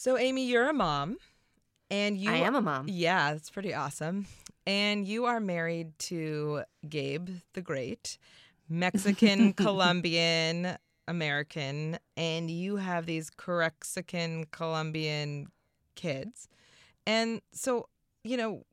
So, 0.00 0.16
Amy, 0.16 0.46
you're 0.46 0.68
a 0.68 0.72
mom, 0.72 1.16
and 1.90 2.16
you 2.16 2.30
I 2.30 2.36
am 2.36 2.54
a 2.54 2.60
mom. 2.60 2.86
Yeah, 2.88 3.32
that's 3.32 3.50
pretty 3.50 3.74
awesome. 3.74 4.26
And 4.64 5.04
you 5.04 5.24
are 5.24 5.40
married 5.40 5.98
to 6.10 6.62
Gabe 6.88 7.28
the 7.54 7.62
Great, 7.62 8.16
Mexican, 8.68 9.52
Colombian, 9.54 10.76
American, 11.08 11.98
and 12.16 12.48
you 12.48 12.76
have 12.76 13.06
these 13.06 13.28
Corexican, 13.28 14.44
Colombian 14.52 15.48
kids. 15.96 16.46
And 17.04 17.40
so, 17.50 17.88
you 18.22 18.36
know, 18.36 18.66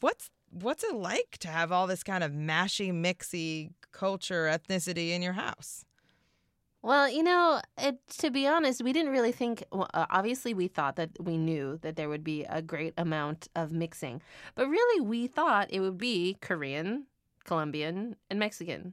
what's 0.00 0.28
what's 0.50 0.82
it 0.82 0.96
like 0.96 1.38
to 1.42 1.48
have 1.48 1.70
all 1.70 1.86
this 1.86 2.02
kind 2.02 2.24
of 2.24 2.32
mashy, 2.32 2.92
mixy 2.92 3.70
culture, 3.92 4.46
ethnicity 4.46 5.10
in 5.10 5.22
your 5.22 5.34
house? 5.34 5.84
Well, 6.84 7.08
you 7.08 7.22
know, 7.22 7.62
it, 7.78 7.96
to 8.18 8.30
be 8.30 8.46
honest, 8.46 8.84
we 8.84 8.92
didn't 8.92 9.10
really 9.10 9.32
think. 9.32 9.64
Well, 9.72 9.88
uh, 9.94 10.04
obviously, 10.10 10.52
we 10.52 10.68
thought 10.68 10.96
that 10.96 11.12
we 11.18 11.38
knew 11.38 11.78
that 11.80 11.96
there 11.96 12.10
would 12.10 12.22
be 12.22 12.44
a 12.44 12.60
great 12.60 12.92
amount 12.98 13.48
of 13.56 13.72
mixing, 13.72 14.20
but 14.54 14.68
really, 14.68 15.00
we 15.00 15.26
thought 15.26 15.72
it 15.72 15.80
would 15.80 15.96
be 15.96 16.36
Korean, 16.42 17.06
Colombian, 17.44 18.16
and 18.28 18.38
Mexican. 18.38 18.92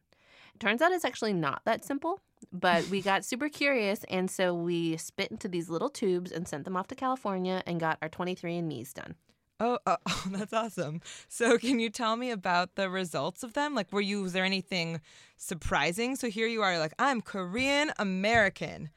Turns 0.57 0.81
out 0.81 0.93
it's 0.93 1.03
actually 1.03 1.33
not 1.33 1.63
that 1.65 1.83
simple, 1.83 2.21
but 2.53 2.87
we 2.87 3.01
got 3.01 3.25
super 3.25 3.49
curious, 3.49 4.05
and 4.09 4.31
so 4.31 4.53
we 4.53 4.95
spit 4.95 5.29
into 5.29 5.49
these 5.49 5.69
little 5.69 5.89
tubes 5.89 6.31
and 6.31 6.47
sent 6.47 6.63
them 6.63 6.77
off 6.77 6.87
to 6.87 6.95
California 6.95 7.61
and 7.65 7.81
got 7.81 7.97
our 8.01 8.07
23andMe's 8.07 8.93
done. 8.93 9.15
Oh, 9.61 9.77
oh, 9.85 9.97
oh, 10.07 10.23
that's 10.31 10.53
awesome. 10.53 11.01
So, 11.29 11.57
can 11.59 11.79
you 11.79 11.91
tell 11.91 12.17
me 12.17 12.31
about 12.31 12.75
the 12.75 12.89
results 12.89 13.43
of 13.43 13.53
them? 13.53 13.75
Like, 13.75 13.93
were 13.93 14.01
you, 14.01 14.23
was 14.23 14.33
there 14.33 14.43
anything 14.43 14.99
surprising? 15.37 16.15
So, 16.15 16.29
here 16.29 16.47
you 16.47 16.63
are, 16.63 16.79
like, 16.79 16.93
I'm 16.97 17.21
Korean 17.21 17.91
American. 17.99 18.89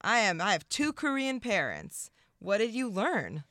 I 0.00 0.18
am, 0.18 0.40
I 0.40 0.52
have 0.52 0.68
two 0.68 0.92
Korean 0.92 1.40
parents. 1.40 2.10
What 2.38 2.58
did 2.58 2.72
you 2.72 2.88
learn? 2.88 3.42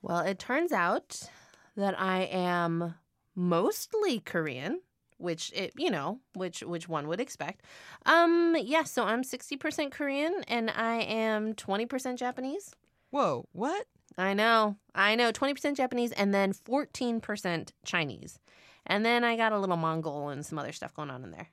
Well, 0.00 0.20
it 0.20 0.38
turns 0.38 0.70
out 0.70 1.28
that 1.76 2.00
I 2.00 2.22
am 2.24 2.94
mostly 3.34 4.20
Korean, 4.20 4.80
which 5.16 5.52
it, 5.52 5.72
you 5.76 5.90
know, 5.90 6.20
which 6.34 6.60
which 6.60 6.88
one 6.88 7.08
would 7.08 7.20
expect. 7.20 7.64
Um, 8.06 8.56
yeah, 8.60 8.84
so 8.84 9.04
I'm 9.04 9.22
60% 9.22 9.90
Korean 9.90 10.44
and 10.46 10.70
I 10.70 11.00
am 11.00 11.54
20% 11.54 12.16
Japanese. 12.16 12.74
Whoa, 13.10 13.46
what? 13.52 13.86
I 14.18 14.34
know. 14.34 14.76
I 14.94 15.14
know. 15.14 15.30
20% 15.32 15.76
Japanese 15.76 16.12
and 16.12 16.34
then 16.34 16.52
14% 16.52 17.70
Chinese. 17.84 18.38
And 18.84 19.04
then 19.06 19.22
I 19.24 19.36
got 19.36 19.52
a 19.52 19.58
little 19.58 19.76
Mongol 19.76 20.28
and 20.30 20.44
some 20.44 20.58
other 20.58 20.72
stuff 20.72 20.92
going 20.92 21.08
on 21.10 21.22
in 21.24 21.30
there. 21.30 21.48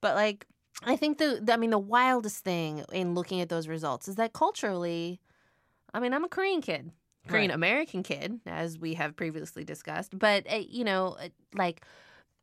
But 0.00 0.14
like 0.14 0.46
I 0.84 0.94
think 0.96 1.16
the, 1.18 1.40
the 1.42 1.54
I 1.54 1.56
mean 1.56 1.70
the 1.70 1.78
wildest 1.78 2.44
thing 2.44 2.84
in 2.92 3.14
looking 3.14 3.40
at 3.40 3.48
those 3.48 3.66
results 3.66 4.08
is 4.08 4.16
that 4.16 4.32
culturally 4.34 5.20
I 5.94 6.00
mean 6.00 6.12
I'm 6.12 6.24
a 6.24 6.28
Korean 6.28 6.60
kid. 6.60 6.90
Korean 7.28 7.50
American 7.50 8.02
kid 8.04 8.38
as 8.46 8.78
we 8.78 8.94
have 8.94 9.16
previously 9.16 9.64
discussed, 9.64 10.16
but 10.16 10.46
uh, 10.52 10.60
you 10.68 10.84
know 10.84 11.16
uh, 11.20 11.28
like 11.54 11.82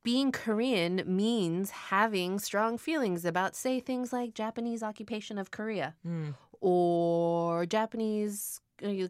being 0.03 0.31
Korean 0.33 1.01
means 1.05 1.69
having 1.69 2.37
strong 2.39 2.77
feelings 2.77 3.23
about, 3.23 3.55
say, 3.55 3.79
things 3.79 4.11
like 4.11 4.33
Japanese 4.33 4.83
occupation 4.83 5.37
of 5.37 5.51
Korea 5.51 5.95
Mm. 6.05 6.33
or 6.59 7.65
Japanese 7.65 8.59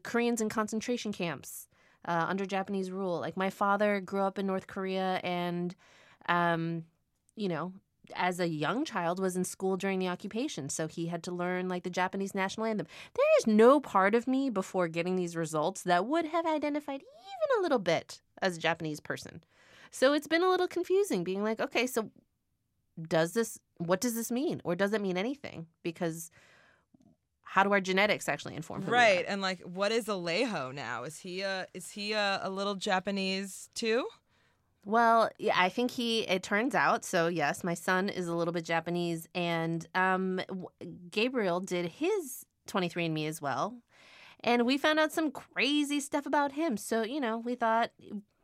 Koreans 0.03 0.41
in 0.41 0.49
concentration 0.49 1.11
camps 1.11 1.67
uh, 2.05 2.25
under 2.27 2.45
Japanese 2.45 2.91
rule. 2.91 3.19
Like 3.19 3.37
my 3.37 3.49
father 3.49 4.01
grew 4.01 4.21
up 4.21 4.37
in 4.37 4.47
North 4.47 4.67
Korea, 4.67 5.19
and 5.23 5.75
um, 6.27 6.85
you 7.35 7.49
know, 7.49 7.73
as 8.15 8.39
a 8.39 8.47
young 8.47 8.85
child, 8.85 9.19
was 9.19 9.35
in 9.35 9.43
school 9.43 9.77
during 9.77 9.99
the 9.99 10.09
occupation, 10.09 10.69
so 10.69 10.87
he 10.87 11.07
had 11.07 11.23
to 11.23 11.31
learn 11.31 11.69
like 11.69 11.83
the 11.83 11.89
Japanese 11.89 12.35
national 12.35 12.65
anthem. 12.65 12.87
There 13.15 13.25
is 13.39 13.47
no 13.47 13.79
part 13.79 14.15
of 14.15 14.27
me 14.27 14.49
before 14.49 14.87
getting 14.87 15.15
these 15.15 15.35
results 15.35 15.83
that 15.83 16.05
would 16.05 16.25
have 16.25 16.45
identified 16.45 17.01
even 17.01 17.59
a 17.59 17.61
little 17.61 17.79
bit 17.79 18.21
as 18.41 18.57
a 18.57 18.61
Japanese 18.61 18.99
person. 18.99 19.43
So 19.91 20.13
it's 20.13 20.27
been 20.27 20.43
a 20.43 20.49
little 20.49 20.67
confusing, 20.67 21.23
being 21.23 21.43
like, 21.43 21.59
okay, 21.61 21.87
so 21.87 22.09
does 23.01 23.33
this? 23.33 23.59
What 23.77 24.01
does 24.01 24.15
this 24.15 24.31
mean, 24.31 24.61
or 24.63 24.75
does 24.75 24.93
it 24.93 25.01
mean 25.01 25.17
anything? 25.17 25.67
Because 25.83 26.29
how 27.53 27.61
do 27.61 27.71
our 27.71 27.79
genetics 27.79 28.27
actually 28.27 28.55
inform 28.55 28.81
who 28.81 28.89
we 28.89 28.97
are? 28.97 28.99
Right. 28.99 29.25
And 29.27 29.39
like, 29.39 29.61
what 29.61 29.91
is 29.91 30.05
Alejo 30.05 30.73
now? 30.73 31.03
Is 31.03 31.19
he 31.19 31.41
a, 31.41 31.67
is 31.75 31.91
he 31.91 32.13
a, 32.13 32.39
a 32.41 32.49
little 32.49 32.73
Japanese 32.73 33.69
too? 33.75 34.07
Well, 34.85 35.29
yeah, 35.37 35.53
I 35.55 35.69
think 35.69 35.91
he. 35.91 36.21
It 36.21 36.41
turns 36.41 36.73
out 36.73 37.05
so. 37.05 37.27
Yes, 37.27 37.63
my 37.63 37.75
son 37.75 38.09
is 38.09 38.27
a 38.27 38.33
little 38.33 38.53
bit 38.53 38.65
Japanese, 38.65 39.27
and 39.35 39.87
um, 39.93 40.41
Gabriel 41.11 41.59
did 41.59 41.85
his 41.85 42.43
23andMe 42.67 43.27
as 43.27 43.39
well, 43.39 43.77
and 44.43 44.65
we 44.65 44.79
found 44.79 44.99
out 44.99 45.11
some 45.11 45.29
crazy 45.29 45.99
stuff 45.99 46.25
about 46.25 46.53
him. 46.53 46.75
So 46.75 47.03
you 47.03 47.21
know, 47.21 47.37
we 47.37 47.53
thought 47.53 47.91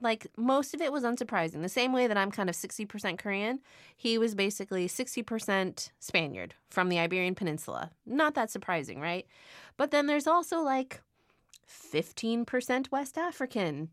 like 0.02 0.28
most 0.38 0.74
of 0.74 0.82
it 0.82 0.92
was 0.92 1.04
unsurprising. 1.04 1.62
The 1.62 1.70
same 1.70 1.94
way 1.94 2.08
that 2.08 2.18
I'm 2.18 2.32
kind 2.32 2.50
of 2.50 2.56
60% 2.56 3.18
Korean, 3.18 3.60
he 3.96 4.18
was 4.18 4.36
basically 4.36 4.88
60% 4.88 5.90
Spaniard 6.00 6.56
from 6.70 6.90
the 6.90 7.00
Iberian 7.00 7.36
Peninsula. 7.36 7.92
Not 8.06 8.36
that 8.36 8.50
surprising, 8.50 9.00
right? 9.00 9.26
But 9.78 9.92
then 9.92 10.08
there's 10.08 10.28
also 10.28 10.62
like 10.62 11.02
15% 11.68 12.92
West 12.92 13.18
African. 13.18 13.90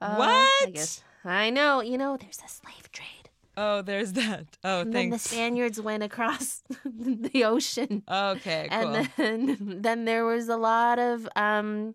Uh, 0.00 0.16
I 0.18 0.70
guess. 0.72 1.02
I 1.24 1.50
know. 1.50 1.80
You 1.80 1.98
know, 1.98 2.16
there's 2.16 2.40
a 2.44 2.48
slave 2.48 2.90
trade. 2.90 3.28
Oh, 3.56 3.82
there's 3.82 4.14
that. 4.14 4.46
Oh, 4.64 4.80
and 4.80 4.92
then 4.92 5.10
the. 5.10 5.18
Spaniards 5.18 5.80
went 5.80 6.02
across 6.02 6.62
the 6.84 7.44
ocean. 7.44 8.02
Okay, 8.10 8.68
cool. 8.70 8.94
And 8.94 9.08
then, 9.16 9.58
then 9.82 10.04
there 10.06 10.24
was 10.24 10.48
a 10.48 10.56
lot 10.56 10.98
of 10.98 11.28
um, 11.36 11.94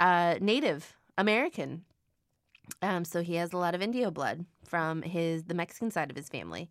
uh, 0.00 0.36
Native 0.40 0.96
American. 1.16 1.84
Um, 2.80 3.04
so 3.04 3.22
he 3.22 3.36
has 3.36 3.52
a 3.52 3.56
lot 3.56 3.74
of 3.74 3.82
Indio 3.82 4.10
blood 4.10 4.44
from 4.64 5.02
his 5.02 5.44
the 5.44 5.54
Mexican 5.54 5.90
side 5.90 6.10
of 6.10 6.16
his 6.16 6.28
family. 6.28 6.70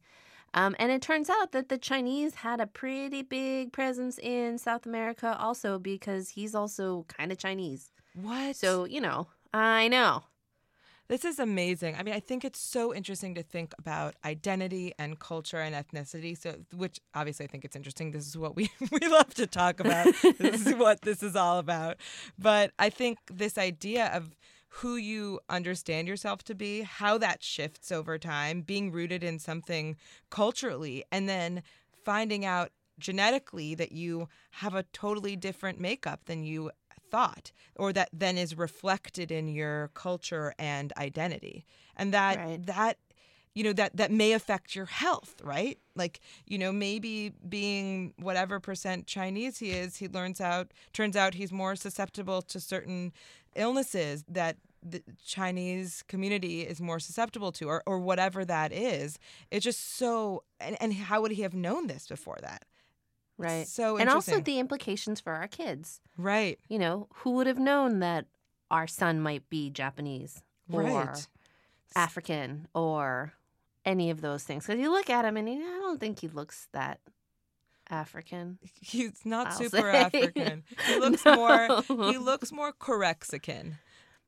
Um, 0.54 0.76
and 0.80 0.92
it 0.92 1.02
turns 1.02 1.30
out 1.30 1.54
that 1.54 1.70
the 1.70 1.78
Chinese 1.78 2.36
had 2.36 2.60
a 2.60 2.68
pretty 2.68 3.22
big 3.22 3.72
presence 3.72 4.18
in 4.18 4.58
South 4.58 4.86
America 4.86 5.38
also 5.40 5.80
because 5.80 6.30
he's 6.30 6.54
also 6.54 7.06
kind 7.08 7.32
of 7.32 7.38
Chinese. 7.38 7.92
what? 8.14 8.56
So, 8.56 8.86
you 8.86 9.00
know, 9.00 9.28
I 9.54 9.88
know. 9.88 10.24
This 11.08 11.26
is 11.26 11.40
amazing. 11.40 11.98
I 11.98 12.04
mean, 12.04 12.14
I 12.14 12.22
think 12.22 12.46
it's 12.46 12.60
so 12.60 12.94
interesting 12.94 13.36
to 13.36 13.44
think 13.44 13.74
about 13.78 14.16
identity 14.24 14.94
and 14.98 15.20
culture 15.20 15.60
and 15.60 15.76
ethnicity. 15.76 16.38
So, 16.38 16.56
which 16.74 17.02
obviously 17.14 17.46
I 17.46 17.48
think 17.48 17.66
it's 17.66 17.76
interesting. 17.76 18.12
This 18.12 18.26
is 18.26 18.38
what 18.38 18.56
we 18.56 18.70
we 18.92 19.08
love 19.10 19.34
to 19.34 19.46
talk 19.46 19.82
about. 19.82 20.08
this 20.38 20.66
is 20.66 20.76
what 20.78 21.02
this 21.02 21.22
is 21.22 21.36
all 21.36 21.60
about. 21.60 21.98
But 22.40 22.72
I 22.80 22.90
think 22.90 23.18
this 23.30 23.58
idea 23.58 24.08
of 24.14 24.34
who 24.76 24.96
you 24.96 25.40
understand 25.50 26.08
yourself 26.08 26.44
to 26.46 26.56
be, 26.56 26.82
how 26.82 27.18
that 27.18 27.44
shifts 27.44 27.92
over 27.92 28.18
time, 28.18 28.62
being 28.62 28.92
rooted 28.92 29.24
in 29.24 29.40
something 29.40 29.98
culturally, 30.30 31.04
and 31.12 31.28
then 31.30 31.64
finding 32.06 32.46
out 32.46 32.72
genetically 33.00 33.76
that 33.76 33.92
you 33.92 34.28
have 34.52 34.76
a 34.76 34.84
totally 34.94 35.36
different 35.36 35.80
makeup 35.80 36.26
than 36.26 36.44
you 36.44 36.72
thought 37.10 37.52
or 37.76 37.92
that 37.94 38.10
then 38.14 38.38
is 38.38 38.58
reflected 38.58 39.32
in 39.32 39.48
your 39.48 39.90
culture 39.94 40.54
and 40.60 40.94
identity 40.98 41.66
and 41.98 42.14
that 42.14 42.40
Right. 42.40 42.66
that 42.66 42.98
you 43.54 43.64
know 43.64 43.74
that 43.74 43.98
that 43.98 44.12
may 44.12 44.34
affect 44.34 44.76
your 44.76 44.86
health 44.86 45.36
right? 45.44 45.78
Like 45.96 46.20
you 46.48 46.58
know 46.58 46.72
maybe 46.72 47.34
being 47.48 48.14
whatever 48.18 48.60
percent 48.60 49.08
chinese 49.08 49.58
he 49.60 49.72
is 49.72 49.98
he 49.98 50.08
learns 50.08 50.40
out 50.40 50.72
turns 50.94 51.16
out 51.16 51.34
he's 51.34 51.52
more 51.52 51.76
susceptible 51.76 52.42
to 52.44 52.60
certain 52.60 53.12
illnesses 53.56 54.24
that 54.30 54.58
the 54.84 55.04
chinese 55.24 56.04
community 56.08 56.62
is 56.62 56.82
more 56.82 57.00
susceptible 57.00 57.52
to 57.52 57.68
or, 57.68 57.84
or 57.86 58.00
whatever 58.00 58.44
that 58.46 58.72
is. 58.72 59.20
It's 59.52 59.64
just 59.64 59.96
so 59.98 60.44
and, 60.60 60.78
and 60.82 60.94
how 60.94 61.22
would 61.22 61.32
he 61.32 61.42
have 61.44 61.54
known 61.54 61.88
this 61.88 62.08
before 62.08 62.38
that? 62.42 62.66
Right. 63.38 63.68
so 63.68 63.98
and 63.98 64.10
also 64.10 64.40
the 64.40 64.60
implications 64.60 65.20
for 65.20 65.34
our 65.34 65.48
kids. 65.48 66.00
right. 66.18 66.60
You 66.68 66.78
know, 66.78 67.08
who 67.16 67.32
would 67.32 67.48
have 67.48 67.58
known 67.60 68.00
that 68.00 68.26
our 68.70 68.88
son 68.88 69.20
might 69.20 69.50
be 69.50 69.70
Japanese 69.70 70.44
or 70.72 70.84
right. 70.84 71.28
African 71.96 72.68
or 72.74 73.34
any 73.86 74.10
of 74.10 74.22
those 74.22 74.44
things? 74.44 74.66
Because 74.66 74.80
you 74.80 74.92
look 74.92 75.10
at 75.10 75.26
him 75.26 75.38
and 75.38 75.50
you, 75.50 75.56
I 75.62 75.80
don't 75.80 76.00
think 76.00 76.20
he 76.20 76.28
looks 76.28 76.68
that 76.74 77.00
African. 77.90 78.60
He's 78.82 79.26
not 79.26 79.48
I'll 79.48 79.54
super 79.54 79.78
say. 79.92 79.98
African. 79.98 80.64
He 80.88 81.00
looks 81.00 81.26
No. 81.26 81.36
more. 81.36 81.82
He 82.12 82.18
looks 82.18 82.52
more 82.52 82.72
Corexican. 82.74 83.78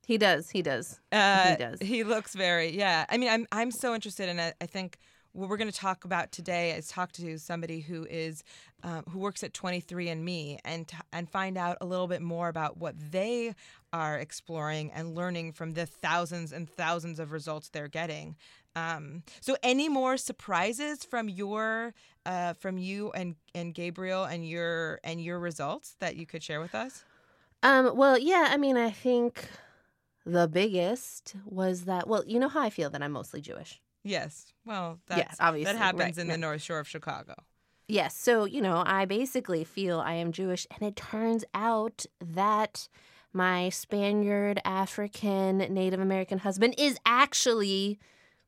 He 0.06 0.18
does. 0.18 0.50
He 0.50 0.62
does. 0.62 1.00
Uh, 1.12 1.52
He 1.52 1.56
does. 1.56 1.80
He 1.82 2.04
looks 2.04 2.36
very. 2.36 2.76
Yeah. 2.76 3.06
I 3.10 3.18
mean, 3.18 3.30
I'm 3.30 3.48
I'm 3.52 3.72
so 3.72 3.94
interested 3.96 4.28
in 4.28 4.38
it. 4.40 4.56
I 4.60 4.66
think 4.66 4.98
what 5.32 5.50
we're 5.50 5.58
going 5.58 5.72
to 5.72 5.76
talk 5.78 6.04
about 6.06 6.32
today 6.32 6.72
is 6.72 6.88
talk 6.90 7.12
to 7.14 7.38
somebody 7.40 7.80
who 7.80 8.06
is 8.10 8.44
um, 8.84 9.04
who 9.10 9.18
works 9.20 9.44
at 9.44 9.54
23andMe 9.54 10.60
and 10.66 10.88
t- 10.90 10.98
and 11.14 11.30
find 11.30 11.58
out 11.58 11.78
a 11.80 11.86
little 11.86 12.08
bit 12.08 12.22
more 12.22 12.50
about 12.50 12.78
what 12.78 12.96
they 13.12 13.56
are 13.94 14.18
exploring 14.20 14.92
and 14.92 15.16
learning 15.16 15.54
from 15.54 15.74
the 15.74 15.86
thousands 15.86 16.52
and 16.52 16.70
thousands 16.70 17.18
of 17.20 17.32
results 17.32 17.70
they're 17.70 17.88
getting. 17.88 18.36
Um, 18.76 19.24
so, 19.40 19.56
any 19.62 19.88
more 19.88 20.18
surprises 20.18 21.04
from 21.04 21.30
your 21.30 21.94
uh, 22.26 22.54
from 22.54 22.78
you 22.78 23.12
and 23.12 23.36
and 23.54 23.74
Gabriel 23.74 24.24
and 24.24 24.48
your 24.48 25.00
and 25.04 25.24
your 25.24 25.40
results 25.40 25.96
that 26.00 26.16
you 26.16 26.26
could 26.26 26.42
share 26.42 26.60
with 26.60 26.74
us? 26.74 27.04
Um, 27.62 27.96
well, 27.96 28.18
yeah, 28.18 28.50
I 28.52 28.58
mean, 28.58 28.76
I 28.76 28.92
think 28.92 29.46
the 30.26 30.48
biggest 30.48 31.36
was 31.46 31.86
that, 31.86 32.08
well, 32.08 32.24
you 32.28 32.40
know 32.40 32.50
how 32.50 32.62
I 32.62 32.70
feel 32.70 32.90
that 32.90 33.02
I'm 33.02 33.14
mostly 33.14 33.42
Jewish. 33.42 33.82
Yes. 34.04 34.54
Well, 34.66 35.00
that's, 35.08 35.38
obviously, 35.40 35.72
that 35.72 35.78
happens 35.78 36.02
right, 36.02 36.18
in 36.18 36.28
the. 36.28 36.38
North 36.38 36.62
Shore 36.62 36.80
of 36.80 36.88
Chicago. 36.88 37.36
Yes. 37.88 38.18
So, 38.18 38.46
you 38.46 38.62
know, 38.62 38.84
I 38.86 39.06
basically 39.06 39.64
feel 39.64 40.00
I 40.00 40.14
am 40.14 40.32
Jewish. 40.32 40.68
And 40.72 40.88
it 40.88 40.96
turns 40.96 41.46
out 41.54 42.06
that 42.20 42.88
my 43.32 43.70
Spaniard, 43.70 44.60
African, 44.66 45.58
Native 45.58 46.00
American 46.00 46.40
husband 46.40 46.76
is 46.78 46.98
actually 47.06 48.00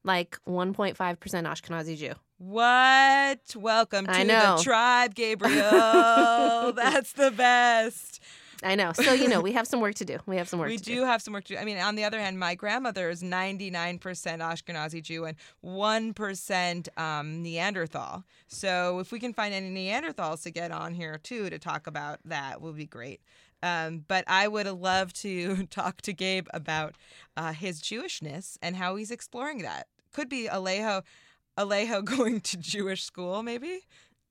like 0.06 0.40
1.5% 0.48 0.96
Ashkenazi 0.96 1.98
Jew. 1.98 2.13
What? 2.38 3.40
Welcome 3.56 4.06
to 4.06 4.25
the 4.25 4.62
tribe, 4.63 5.16
Gabriel. 5.16 5.62
That's 6.75 7.13
the 7.13 7.31
best. 7.31 8.22
I 8.63 8.75
know. 8.75 8.94
So, 8.94 9.13
you 9.13 9.28
know, 9.28 9.42
we 9.42 9.52
have 9.52 9.68
some 9.68 9.81
work 9.81 9.96
to 9.96 10.06
do. 10.06 10.18
We 10.25 10.38
have 10.38 10.48
some 10.48 10.60
work 10.60 10.69
we 10.69 10.78
to 10.78 10.84
do 10.84 11.04
have 11.04 11.22
some 11.22 11.34
work 11.34 11.44
to 11.46 11.54
do. 11.54 11.60
I 11.60 11.66
mean, 11.66 11.78
on 11.78 11.96
the 11.96 12.04
other 12.04 12.19
hand, 12.19 12.40
my 12.40 12.56
grandmother 12.56 13.10
is 13.10 13.22
99% 13.22 14.00
Ashkenazi 14.00 15.02
Jew 15.02 15.25
and 15.25 15.38
1% 15.63 17.00
um, 17.00 17.44
Neanderthal. 17.44 18.24
So 18.48 19.00
if 19.00 19.12
we 19.12 19.19
can 19.19 19.34
find 19.34 19.54
any 19.54 19.69
Neanderthals 19.69 20.44
to 20.44 20.51
get 20.51 20.72
on 20.72 20.94
here 20.94 21.18
too 21.22 21.50
to 21.50 21.60
talk 21.60 21.88
about 21.88 22.19
that, 22.25 22.62
would 22.62 22.78
be 22.78 22.86
great. 22.86 23.22
Um, 23.62 24.06
but 24.08 24.24
I 24.28 24.48
would 24.48 24.68
love 24.68 25.12
to 25.13 25.66
talk 25.69 26.01
to 26.04 26.13
Gabe 26.13 26.48
about 26.54 26.96
uh, 27.36 27.54
his 27.54 27.81
Jewishness 27.81 28.58
and 28.62 28.75
how 28.75 28.96
he's 28.96 29.12
exploring 29.12 29.60
that. 29.63 29.88
Could 30.15 30.29
be 30.29 30.47
Alejo, 30.50 31.03
Alejo 31.59 32.01
going 32.17 32.39
to 32.39 32.56
Jewish 32.56 33.03
school, 33.03 33.44
maybe. 33.44 33.81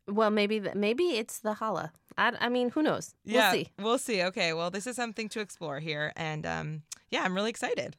Well, 0.09 0.31
maybe 0.31 0.59
maybe 0.75 1.19
it's 1.19 1.41
the 1.41 1.53
challah. 1.53 1.91
I, 2.17 2.33
I 2.41 2.49
mean, 2.49 2.71
who 2.71 2.83
knows? 2.83 3.15
We'll 3.27 3.53
see. 3.53 3.69
We'll 3.79 3.99
see. 3.99 4.23
Okay, 4.23 4.55
well, 4.55 4.71
this 4.71 4.87
is 4.87 4.97
something 4.97 5.29
to 5.29 5.41
explore 5.41 5.81
here, 5.81 6.11
and 6.17 6.47
um, 6.47 6.83
yeah, 7.11 7.23
I'm 7.23 7.35
really 7.35 7.51
excited. 7.51 7.97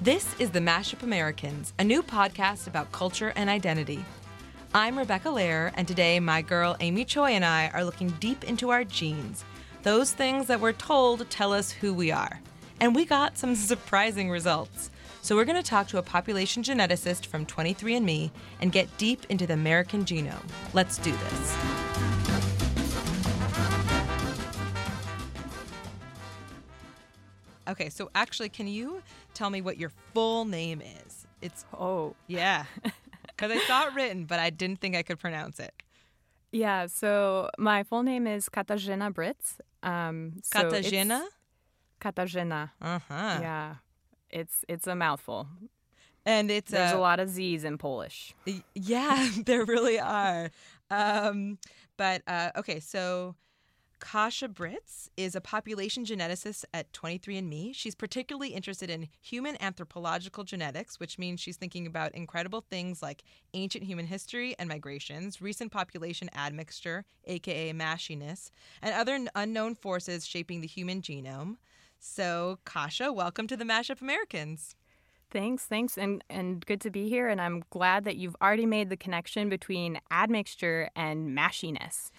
This 0.00 0.34
is 0.38 0.50
the 0.52 0.60
Mashup 0.60 1.02
Americans, 1.02 1.74
a 1.78 1.84
new 1.84 2.02
podcast 2.02 2.66
about 2.66 2.90
culture 2.92 3.34
and 3.36 3.50
identity. 3.50 4.02
I'm 4.72 4.96
Rebecca 4.96 5.28
Lehrer, 5.28 5.70
and 5.74 5.86
today 5.86 6.18
my 6.18 6.40
girl 6.40 6.78
Amy 6.80 7.04
Choi 7.04 7.32
and 7.32 7.44
I 7.44 7.68
are 7.74 7.84
looking 7.84 8.08
deep 8.20 8.42
into 8.44 8.70
our 8.70 8.84
genes, 8.84 9.44
those 9.82 10.12
things 10.12 10.46
that 10.46 10.60
we're 10.60 10.72
told 10.72 11.28
tell 11.30 11.52
us 11.52 11.70
who 11.70 11.92
we 11.92 12.10
are. 12.10 12.40
And 12.80 12.94
we 12.94 13.04
got 13.04 13.38
some 13.38 13.54
surprising 13.70 14.30
results. 14.30 14.90
So 15.22 15.36
we're 15.36 15.44
going 15.44 15.62
to 15.62 15.68
talk 15.68 15.86
to 15.88 15.98
a 15.98 16.02
population 16.02 16.62
geneticist 16.64 17.26
from 17.26 17.46
23andMe 17.46 18.30
and 18.60 18.72
get 18.72 18.96
deep 18.98 19.24
into 19.28 19.46
the 19.46 19.54
American 19.54 20.04
genome. 20.04 20.48
Let's 20.72 20.98
do 20.98 21.12
this. 21.12 21.56
Okay, 27.68 27.88
so 27.90 28.10
actually, 28.14 28.48
can 28.48 28.66
you 28.66 29.02
tell 29.34 29.48
me 29.48 29.62
what 29.62 29.78
your 29.78 29.90
full 30.12 30.44
name 30.44 30.82
is? 31.06 31.26
It's 31.40 31.64
Oh, 31.72 32.14
yeah, 32.26 32.64
because 33.26 33.52
I 33.52 33.58
saw 33.66 33.86
it 33.86 33.94
written, 33.94 34.24
but 34.24 34.40
I 34.40 34.50
didn't 34.50 34.80
think 34.80 34.96
I 34.96 35.02
could 35.02 35.18
pronounce 35.20 35.60
it. 35.60 35.72
yeah. 36.50 36.86
So 36.86 37.50
my 37.58 37.82
full 37.84 38.02
name 38.02 38.26
is 38.26 38.48
Katarzyna 38.48 39.12
Bryc. 39.14 39.36
Um, 39.82 40.34
so 40.42 40.60
Katarzyna. 40.60 41.22
Katarzyna. 42.00 42.70
Uh 42.80 42.98
huh. 43.08 43.38
Yeah, 43.40 43.74
it's 44.30 44.64
it's 44.68 44.86
a 44.86 44.94
mouthful. 44.94 45.48
And 46.24 46.50
it's 46.50 46.70
There's 46.70 46.92
uh, 46.92 46.98
a 46.98 47.00
lot 47.00 47.18
of 47.18 47.28
Z's 47.28 47.64
in 47.64 47.78
Polish. 47.78 48.34
Yeah, 48.74 49.28
there 49.44 49.64
really 49.64 49.98
are. 49.98 50.50
Um, 50.90 51.58
but 51.96 52.22
uh, 52.28 52.50
okay, 52.58 52.78
so 52.78 53.34
Kasia 54.02 54.48
Bryc 54.48 54.82
is 55.16 55.36
a 55.36 55.40
population 55.40 56.04
geneticist 56.04 56.64
at 56.74 56.92
23andMe. 56.92 57.72
She's 57.72 57.94
particularly 57.94 58.48
interested 58.48 58.90
in 58.90 59.08
human 59.20 59.56
anthropological 59.62 60.42
genetics, 60.42 60.98
which 60.98 61.20
means 61.20 61.40
she's 61.40 61.56
thinking 61.56 61.86
about 61.86 62.12
incredible 62.12 62.62
things 62.68 63.00
like 63.00 63.22
ancient 63.54 63.84
human 63.84 64.06
history 64.06 64.56
and 64.58 64.68
migrations, 64.68 65.40
recent 65.40 65.70
population 65.70 66.28
admixture, 66.34 67.04
aka 67.26 67.72
mashiness, 67.72 68.50
and 68.82 68.92
other 68.92 69.24
unknown 69.36 69.76
forces 69.76 70.26
shaping 70.26 70.60
the 70.60 70.66
human 70.66 71.00
genome. 71.00 71.56
So, 72.00 72.58
Kasia, 72.64 73.12
welcome 73.12 73.46
to 73.46 73.56
the 73.56 73.64
Mashup 73.64 74.02
Americans. 74.02 74.74
Thanks, 75.30 75.64
thanks, 75.64 75.96
and 75.96 76.22
and 76.28 76.66
good 76.66 76.80
to 76.82 76.90
be 76.90 77.08
here. 77.08 77.28
And 77.28 77.40
I'm 77.40 77.62
glad 77.70 78.04
that 78.04 78.16
you've 78.16 78.36
already 78.42 78.66
made 78.66 78.90
the 78.90 78.96
connection 78.96 79.48
between 79.48 80.00
admixture 80.10 80.90
and 80.96 81.38
mashiness. 81.38 82.10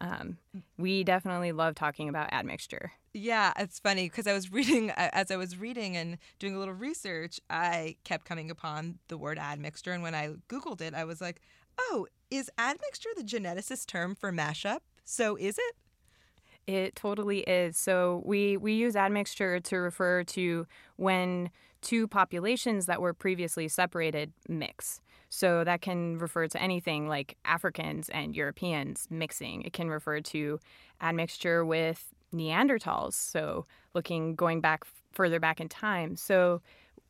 Um, 0.00 0.38
we 0.78 1.04
definitely 1.04 1.52
love 1.52 1.74
talking 1.74 2.08
about 2.08 2.32
admixture. 2.32 2.92
Yeah, 3.12 3.52
it's 3.58 3.78
funny 3.78 4.08
because 4.08 4.26
I 4.26 4.32
was 4.32 4.50
reading 4.50 4.90
as 4.96 5.30
I 5.30 5.36
was 5.36 5.58
reading 5.58 5.96
and 5.96 6.16
doing 6.38 6.54
a 6.54 6.58
little 6.58 6.74
research, 6.74 7.38
I 7.50 7.96
kept 8.04 8.24
coming 8.24 8.50
upon 8.50 8.98
the 9.08 9.18
word 9.18 9.38
admixture, 9.38 9.92
and 9.92 10.02
when 10.02 10.14
I 10.14 10.34
googled 10.48 10.80
it, 10.80 10.94
I 10.94 11.04
was 11.04 11.20
like, 11.20 11.40
"Oh, 11.78 12.06
is 12.30 12.50
admixture 12.58 13.10
the 13.16 13.24
geneticist 13.24 13.86
term 13.86 14.14
for 14.14 14.32
mashup? 14.32 14.80
So 15.04 15.36
is 15.36 15.58
it?" 15.58 15.76
It 16.66 16.94
totally 16.94 17.40
is. 17.40 17.76
So 17.76 18.22
we 18.24 18.56
we 18.56 18.74
use 18.74 18.96
admixture 18.96 19.60
to 19.60 19.76
refer 19.76 20.24
to 20.24 20.66
when 20.96 21.50
two 21.80 22.06
populations 22.06 22.86
that 22.86 23.00
were 23.00 23.14
previously 23.14 23.68
separated 23.68 24.32
mix. 24.48 25.00
So 25.30 25.64
that 25.64 25.80
can 25.80 26.18
refer 26.18 26.48
to 26.48 26.62
anything 26.62 27.08
like 27.08 27.36
Africans 27.44 28.08
and 28.08 28.34
Europeans 28.34 29.06
mixing. 29.10 29.62
It 29.62 29.72
can 29.72 29.88
refer 29.88 30.20
to 30.20 30.58
admixture 31.00 31.64
with 31.64 32.12
Neanderthals. 32.34 33.14
So 33.14 33.66
looking 33.94 34.34
going 34.34 34.60
back 34.60 34.84
further 35.12 35.40
back 35.40 35.60
in 35.60 35.68
time. 35.68 36.16
So 36.16 36.60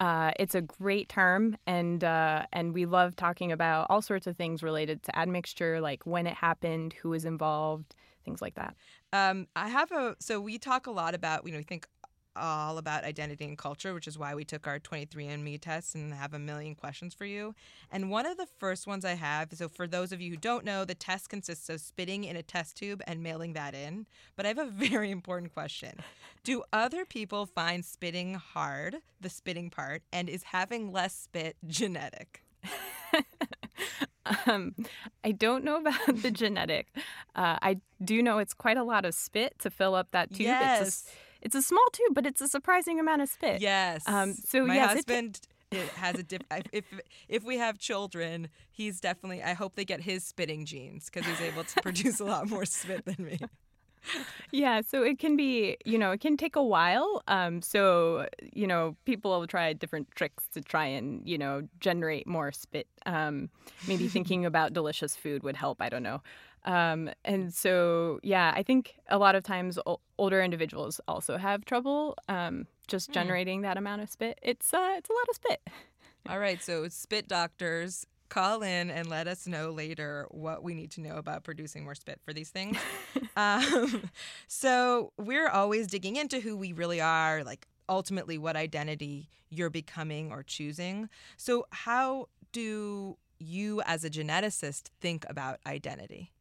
uh, 0.01 0.31
it's 0.39 0.55
a 0.55 0.63
great 0.63 1.11
term, 1.11 1.59
and 1.67 2.03
uh, 2.03 2.47
and 2.55 2.73
we 2.73 2.87
love 2.87 3.17
talking 3.17 3.53
about 3.53 3.87
all 3.91 4.01
sorts 4.01 4.27
of 4.27 4.35
things 4.35 4.63
related 4.63 5.03
to 5.03 5.19
admixture, 5.19 5.79
like 5.79 6.07
when 6.07 6.27
it 6.27 6.33
happened, 6.35 6.95
who 6.95 7.11
was 7.11 7.27
involved, 7.27 7.95
things 8.25 8.43
like 8.43 8.55
that. 8.55 8.75
Um, 9.13 9.47
I 9.57 9.69
have 9.69 9.91
a 9.93 10.17
so 10.19 10.41
we 10.41 10.59
talk 10.59 10.87
a 10.87 10.91
lot 10.91 11.15
about 11.15 11.47
you 11.47 11.53
know 11.53 11.59
we 11.59 11.65
think 11.65 11.87
all 12.37 12.79
about 12.79 13.05
identity 13.05 13.45
and 13.45 13.59
culture, 13.59 13.95
which 13.95 14.07
is 14.07 14.19
why 14.19 14.35
we 14.35 14.45
took 14.45 14.67
our 14.67 14.79
23andMe 14.79 15.61
test 15.61 15.95
and 15.95 16.13
have 16.15 16.35
a 16.35 16.39
million 16.39 16.75
questions 16.75 17.15
for 17.15 17.25
you. 17.25 17.55
And 17.91 18.11
one 18.11 18.27
of 18.27 18.37
the 18.37 18.47
first 18.59 18.87
ones 18.87 19.05
I 19.05 19.15
have, 19.15 19.53
so 19.53 19.69
for 19.69 19.87
those 19.87 20.13
of 20.13 20.21
you 20.21 20.31
who 20.31 20.37
don't 20.37 20.65
know, 20.65 20.85
the 20.85 20.95
test 20.95 21.29
consists 21.29 21.69
of 21.69 21.81
spitting 21.81 22.25
in 22.25 22.37
a 22.37 22.43
test 22.43 22.77
tube 22.77 23.03
and 23.07 23.23
mailing 23.23 23.53
that 23.55 23.75
in. 23.75 24.07
But 24.37 24.47
I 24.47 24.49
have 24.49 24.59
a 24.59 24.65
very 24.71 25.11
important 25.11 25.53
question. 25.53 25.99
Do 26.45 26.63
other 26.73 27.05
people 27.05 27.47
find 27.47 27.85
spitting 27.85 28.35
hard, 28.35 28.97
the 29.21 29.31
spitting 29.31 29.71
part, 29.71 30.03
and 30.13 30.29
is 30.29 30.45
having 30.45 30.93
less 30.93 31.15
spit 31.15 31.57
genetic? 31.67 32.43
Um, 34.47 34.75
I 35.25 35.33
don't 35.33 35.65
know 35.65 35.77
about 35.79 35.99
the 36.23 36.31
genetic. 36.31 36.89
Uh, 37.35 37.57
I 37.63 37.81
do 38.05 38.23
know 38.23 38.39
it's 38.39 38.55
quite 38.55 38.77
a 38.77 38.85
lot 38.85 39.05
of 39.05 39.15
spit 39.15 39.59
to 39.61 39.71
fill 39.71 39.95
up 39.97 40.13
that 40.13 40.29
tube. 40.31 40.41
It's, 40.43 40.49
a, 40.49 40.53
Yes. 40.53 41.15
it's 41.43 41.55
a 41.57 41.63
small 41.63 41.85
tube, 41.93 42.15
but 42.15 42.27
it's 42.27 42.41
a 42.41 42.47
surprising 42.47 43.01
amount 43.01 43.23
of 43.23 43.29
spit. 43.29 43.61
Yes. 43.61 44.03
Um, 44.07 44.35
so 44.35 44.65
my 44.67 44.75
yes, 44.77 44.91
it 44.91 44.95
husband 44.97 45.41
it 45.73 45.89
has 45.91 46.17
a 46.19 46.23
diff- 46.23 46.43
if 46.73 46.85
if 47.29 47.43
we 47.45 47.57
have 47.59 47.79
children, 47.79 48.49
he's 48.71 49.01
definitely. 49.01 49.43
I 49.43 49.55
hope 49.55 49.75
they 49.75 49.85
get 49.85 50.01
his 50.03 50.23
spitting 50.23 50.65
genes 50.65 51.07
because 51.13 51.27
he's 51.29 51.41
able 51.41 51.65
to 51.65 51.83
produce 51.83 52.21
a 52.21 52.25
lot 52.25 52.49
more 52.49 52.65
spit 52.67 53.05
than 53.07 53.17
me. 53.25 53.39
Yeah, 54.53 54.81
so 54.81 55.03
it 55.03 55.19
can 55.19 55.37
be, 55.37 55.77
you 55.85 55.97
know, 55.99 56.11
it 56.11 56.21
can 56.21 56.37
take 56.37 56.57
a 56.57 56.63
while. 56.63 57.23
Um, 57.29 57.63
so, 57.63 58.27
you 58.53 58.67
know, 58.67 58.97
people 59.05 59.31
will 59.39 59.47
try 59.47 59.73
different 59.73 60.09
tricks 60.17 60.45
to 60.55 60.61
try 60.61 60.87
and, 60.87 61.27
you 61.29 61.39
know, 61.39 61.63
generate 61.79 62.27
more 62.27 62.51
spit. 62.51 62.89
Um, 63.07 63.49
maybe 63.87 64.09
thinking 64.17 64.45
about 64.45 64.73
delicious 64.73 65.15
food 65.17 65.43
would 65.45 65.57
help. 65.57 65.81
I 65.81 65.89
don't 65.89 66.03
know. 66.03 66.21
Um, 66.65 67.11
and 67.25 67.55
so, 67.55 68.19
yeah, 68.23 68.53
I 68.55 68.63
think 68.63 68.97
a 69.09 69.19
lot 69.19 69.35
of 69.35 69.45
times 69.45 69.79
o- 69.87 70.01
older 70.19 70.43
individuals 70.43 71.01
also 71.09 71.37
have 71.39 71.65
trouble 71.65 72.17
um, 72.29 72.67
just 72.89 73.09
Hmm. 73.09 73.13
generating 73.15 73.63
that 73.63 73.77
amount 73.79 74.03
of 74.03 74.11
spit. 74.11 74.39
It's 74.43 74.75
uh, 74.75 74.95
it's 74.97 75.09
a 75.09 75.13
lot 75.13 75.29
of 75.29 75.35
spit. 75.37 75.61
All 76.29 76.39
right, 76.39 76.61
so 76.63 76.89
spit 76.89 77.29
doctors, 77.29 78.07
call 78.31 78.63
in 78.63 78.91
and 78.91 79.09
let 79.09 79.29
us 79.29 79.47
know 79.47 79.71
later 79.71 80.27
what 80.31 80.63
we 80.63 80.75
need 80.75 80.91
to 80.93 81.01
know 81.01 81.17
about 81.17 81.45
producing 81.45 81.85
more 81.85 81.95
spit 81.95 82.21
for 82.25 82.33
these 82.33 82.49
things. 82.49 82.79
um, 83.37 84.11
so 84.47 85.13
we're 85.19 85.49
always 85.49 85.87
digging 85.87 86.17
into 86.17 86.41
who 86.41 86.57
we 86.57 86.73
really 86.73 87.01
are, 87.01 87.45
like 87.45 87.67
ultimately 87.89 88.39
what 88.39 88.57
identity 88.57 89.29
you're 89.51 89.71
becoming 89.71 90.33
or 90.33 90.43
choosing. 90.43 91.11
So 91.37 91.67
how 91.71 92.29
do 92.53 93.19
you 93.39 93.83
as 93.85 94.05
a 94.05 94.11
geneticist 94.11 94.91
think 95.01 95.27
about 95.29 95.59
identity? 95.67 96.33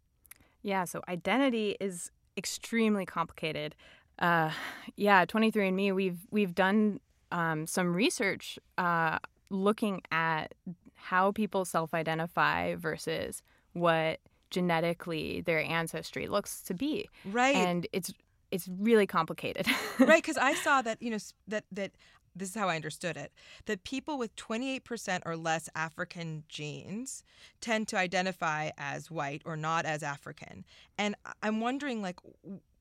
Yeah, 0.61 0.85
so 0.85 1.01
identity 1.07 1.75
is 1.79 2.11
extremely 2.37 3.05
complicated. 3.05 3.75
Uh, 4.19 4.51
yeah, 4.95 5.25
23andMe, 5.25 5.93
we've 5.93 6.19
we've 6.29 6.53
done 6.53 6.99
um, 7.31 7.65
some 7.65 7.93
research 7.93 8.59
uh, 8.77 9.19
looking 9.49 10.01
at 10.11 10.53
how 11.01 11.31
people 11.31 11.65
self 11.65 11.93
identify 11.93 12.75
versus 12.75 13.41
what 13.73 14.19
genetically 14.49 15.41
their 15.41 15.59
ancestry 15.59 16.27
looks 16.27 16.61
to 16.63 16.73
be. 16.73 17.09
Right. 17.25 17.55
And 17.55 17.87
it's 17.93 18.13
it's 18.51 18.67
really 18.79 19.05
complicated. 19.05 19.67
right, 19.99 20.21
because 20.21 20.37
I 20.37 20.53
saw 20.55 20.81
that 20.81 21.01
you 21.01 21.11
know 21.11 21.17
that 21.47 21.65
that 21.71 21.91
this 22.35 22.49
is 22.49 22.55
how 22.55 22.69
I 22.69 22.75
understood 22.75 23.17
it 23.17 23.31
that 23.65 23.83
people 23.83 24.17
with 24.17 24.35
28% 24.35 25.21
or 25.25 25.35
less 25.35 25.69
African 25.75 26.43
genes 26.47 27.23
tend 27.59 27.87
to 27.89 27.97
identify 27.97 28.69
as 28.77 29.11
white 29.11 29.41
or 29.45 29.57
not 29.57 29.85
as 29.85 30.03
African. 30.03 30.63
And 30.97 31.15
I'm 31.43 31.59
wondering, 31.59 32.01
like, 32.01 32.17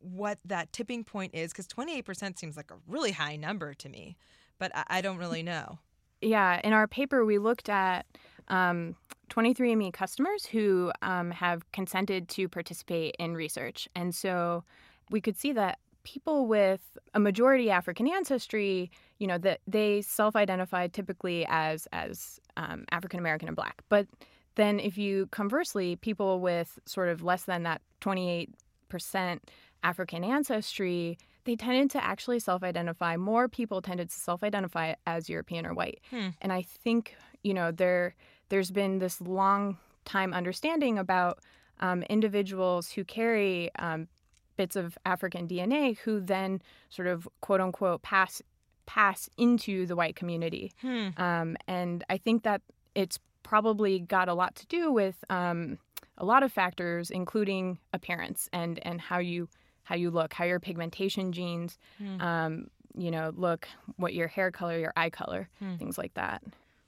what 0.00 0.38
that 0.44 0.72
tipping 0.72 1.02
point 1.02 1.34
is 1.34 1.52
because 1.52 1.66
28% 1.66 2.38
seems 2.38 2.56
like 2.56 2.70
a 2.70 2.76
really 2.86 3.12
high 3.12 3.36
number 3.36 3.74
to 3.74 3.88
me, 3.88 4.16
but 4.58 4.70
I, 4.74 4.84
I 4.88 5.00
don't 5.00 5.18
really 5.18 5.42
know. 5.42 5.78
Yeah, 6.20 6.60
in 6.64 6.72
our 6.72 6.86
paper, 6.86 7.24
we 7.24 7.38
looked 7.38 7.68
at 7.68 8.06
um, 8.48 8.96
23andMe 9.30 9.92
customers 9.92 10.46
who 10.46 10.92
um, 11.02 11.30
have 11.30 11.70
consented 11.72 12.28
to 12.30 12.48
participate 12.48 13.14
in 13.18 13.34
research. 13.34 13.88
And 13.94 14.14
so 14.14 14.64
we 15.10 15.20
could 15.20 15.38
see 15.38 15.52
that 15.52 15.78
people 16.04 16.46
with 16.46 16.80
a 17.14 17.20
majority 17.20 17.70
African 17.70 18.08
ancestry, 18.08 18.90
you 19.18 19.26
know, 19.26 19.38
that 19.38 19.60
they 19.66 20.00
self-identify 20.00 20.88
typically 20.88 21.46
as 21.48 21.86
as 21.92 22.40
um, 22.56 22.84
African 22.90 23.20
American 23.20 23.48
and 23.48 23.56
Black. 23.56 23.82
But 23.88 24.06
then, 24.54 24.80
if 24.80 24.98
you 24.98 25.26
conversely, 25.30 25.96
people 25.96 26.40
with 26.40 26.78
sort 26.86 27.08
of 27.08 27.22
less 27.22 27.44
than 27.44 27.62
that 27.64 27.82
28 28.00 28.50
percent 28.88 29.50
African 29.84 30.24
ancestry, 30.24 31.18
they 31.48 31.56
tended 31.56 31.90
to 31.90 32.04
actually 32.04 32.38
self-identify. 32.38 33.16
More 33.16 33.48
people 33.48 33.80
tended 33.80 34.10
to 34.10 34.14
self-identify 34.14 34.94
as 35.06 35.30
European 35.30 35.64
or 35.66 35.72
white. 35.72 36.00
Hmm. 36.10 36.28
And 36.42 36.52
I 36.52 36.62
think 36.62 37.16
you 37.42 37.54
know 37.54 37.72
there 37.72 38.14
there's 38.50 38.70
been 38.70 38.98
this 38.98 39.20
long 39.20 39.78
time 40.04 40.34
understanding 40.34 40.98
about 40.98 41.38
um, 41.80 42.02
individuals 42.04 42.90
who 42.90 43.04
carry 43.04 43.70
um, 43.76 44.08
bits 44.56 44.76
of 44.76 44.98
African 45.06 45.48
DNA 45.48 45.96
who 45.98 46.20
then 46.20 46.60
sort 46.90 47.08
of 47.08 47.26
quote 47.40 47.60
unquote 47.60 48.02
pass 48.02 48.42
pass 48.86 49.28
into 49.38 49.86
the 49.86 49.96
white 49.96 50.16
community. 50.16 50.72
Hmm. 50.82 51.08
Um, 51.16 51.56
and 51.66 52.04
I 52.10 52.18
think 52.18 52.42
that 52.42 52.60
it's 52.94 53.18
probably 53.42 54.00
got 54.00 54.28
a 54.28 54.34
lot 54.34 54.54
to 54.56 54.66
do 54.66 54.92
with 54.92 55.24
um, 55.30 55.78
a 56.18 56.24
lot 56.24 56.42
of 56.42 56.52
factors, 56.52 57.10
including 57.10 57.78
appearance 57.94 58.50
and 58.52 58.78
and 58.86 59.00
how 59.00 59.18
you 59.18 59.48
how 59.88 59.94
you 59.94 60.10
look, 60.10 60.34
how 60.34 60.44
your 60.44 60.60
pigmentation 60.60 61.32
genes, 61.32 61.78
Hmm. 61.96 62.20
um, 62.20 62.70
you 62.94 63.10
know, 63.10 63.32
look, 63.34 63.66
what 63.96 64.12
your 64.12 64.28
hair 64.28 64.50
color, 64.50 64.78
your 64.78 64.92
eye 64.96 65.08
color, 65.10 65.48
Hmm. 65.60 65.76
things 65.76 65.96
like 65.96 66.12
that. 66.14 66.42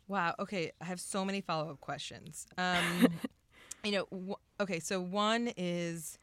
Wow. 0.06 0.34
Okay. 0.38 0.72
I 0.82 0.84
have 0.84 1.00
so 1.00 1.24
many 1.24 1.40
follow 1.40 1.70
up 1.70 1.80
questions. 1.80 2.46
Um, 2.58 3.08
you 3.84 3.92
know, 3.92 4.36
okay. 4.60 4.80
So, 4.80 5.00
one 5.00 5.50
is 5.56 6.18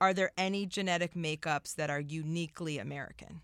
Are 0.00 0.14
there 0.14 0.30
any 0.38 0.66
genetic 0.66 1.14
makeups 1.14 1.74
that 1.74 1.90
are 1.90 2.00
uniquely 2.00 2.78
American? 2.78 3.40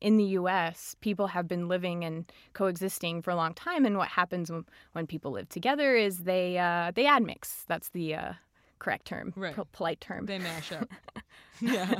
in 0.00 0.18
the 0.18 0.36
US, 0.40 0.94
people 1.00 1.28
have 1.28 1.48
been 1.48 1.66
living 1.68 2.04
and 2.04 2.30
coexisting 2.52 3.22
for 3.22 3.30
a 3.30 3.36
long 3.36 3.54
time. 3.54 3.86
And 3.86 3.96
what 3.96 4.08
happens 4.08 4.50
when, 4.52 4.66
when 4.92 5.06
people 5.06 5.30
live 5.30 5.48
together 5.48 5.96
is 5.96 6.24
they 6.24 6.58
uh, 6.58 6.90
they 6.94 7.04
admix. 7.04 7.64
That's 7.68 7.88
the 7.90 8.14
uh, 8.14 8.32
correct 8.80 9.06
term, 9.06 9.32
Right. 9.36 9.54
po- 9.56 9.68
polite 9.72 10.00
term. 10.02 10.26
They 10.26 10.38
mash 10.38 10.72
up. 10.72 10.88
yeah. 11.60 11.94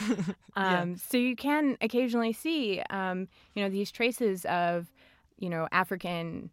Yeah. 0.60 0.82
Um, 0.82 0.96
So 0.96 1.16
you 1.16 1.36
can 1.36 1.76
occasionally 1.80 2.32
see, 2.32 2.82
um, 2.90 3.28
you 3.54 3.62
know, 3.62 3.70
these 3.70 3.90
traces 3.90 4.44
of, 4.46 4.92
you 5.38 5.48
know, 5.48 5.68
African 5.72 6.50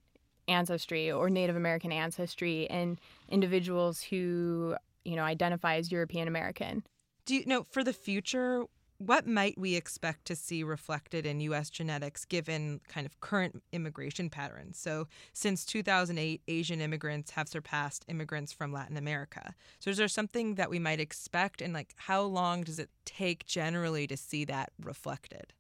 ancestry 0.48 1.12
or 1.12 1.30
Native 1.30 1.56
American 1.56 1.92
ancestry 1.92 2.64
in 2.66 3.00
individuals 3.30 4.02
who, 4.02 4.76
you 5.04 5.16
know, 5.16 5.24
identify 5.24 5.76
as 5.78 5.92
European 5.92 6.28
American. 6.28 6.84
Do 7.26 7.36
you 7.36 7.46
know 7.46 7.66
for 7.72 7.84
the 7.84 7.94
future, 7.94 8.64
what 8.98 9.28
might 9.28 9.58
we 9.58 9.76
expect 9.76 10.26
to 10.26 10.36
see 10.36 10.64
reflected 10.64 11.26
in 11.26 11.42
U.S. 11.42 11.70
genetics 11.70 12.26
given 12.26 12.80
kind 12.88 13.06
of 13.06 13.20
current 13.20 13.62
immigration 13.72 14.30
patterns? 14.30 14.78
So, 14.78 15.08
since 15.34 15.66
2008, 15.66 16.42
Asian 16.48 16.82
immigrants 16.82 17.32
have 17.32 17.48
surpassed 17.48 18.06
immigrants 18.08 18.54
from 18.54 18.72
Latin 18.72 18.98
America. 18.98 19.54
So, 19.80 19.90
is 19.90 19.98
there 19.98 20.08
something 20.08 20.56
that 20.56 20.70
we 20.70 20.80
might 20.80 21.00
expect, 21.00 21.62
and 21.62 21.74
like 21.74 21.94
how 21.98 22.22
long 22.22 22.64
does 22.64 22.80
it 22.80 22.90
take 23.06 23.46
generally 23.46 24.08
to 24.08 24.18
see 24.18 24.46
that 24.46 24.72
reflected? 24.82 25.54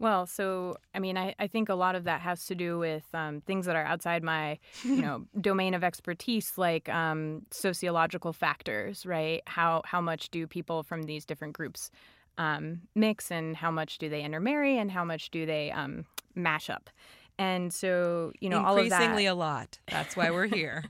Well, 0.00 0.24
so 0.24 0.78
I 0.94 0.98
mean, 0.98 1.18
I, 1.18 1.34
I 1.38 1.46
think 1.46 1.68
a 1.68 1.74
lot 1.74 1.94
of 1.94 2.04
that 2.04 2.22
has 2.22 2.46
to 2.46 2.54
do 2.54 2.78
with 2.78 3.04
um, 3.12 3.42
things 3.42 3.66
that 3.66 3.76
are 3.76 3.84
outside 3.84 4.22
my, 4.22 4.58
you 4.82 5.02
know, 5.02 5.26
domain 5.40 5.74
of 5.74 5.84
expertise, 5.84 6.56
like 6.56 6.88
um, 6.88 7.42
sociological 7.50 8.32
factors, 8.32 9.04
right? 9.04 9.42
How 9.46 9.82
how 9.84 10.00
much 10.00 10.30
do 10.30 10.46
people 10.46 10.82
from 10.82 11.02
these 11.02 11.26
different 11.26 11.52
groups 11.52 11.90
um, 12.40 12.80
mix, 12.94 13.30
and 13.30 13.54
how 13.54 13.70
much 13.70 13.98
do 13.98 14.08
they 14.08 14.22
intermarry, 14.22 14.78
and 14.78 14.90
how 14.90 15.04
much 15.04 15.30
do 15.30 15.44
they 15.44 15.70
um, 15.70 16.06
mash 16.34 16.70
up? 16.70 16.88
And 17.38 17.72
so, 17.72 18.32
you 18.40 18.48
know, 18.48 18.64
all 18.64 18.78
of 18.78 18.88
that. 18.88 18.96
Increasingly 18.96 19.26
a 19.26 19.34
lot. 19.34 19.78
That's 19.90 20.16
why 20.16 20.30
we're 20.30 20.46
here. 20.46 20.84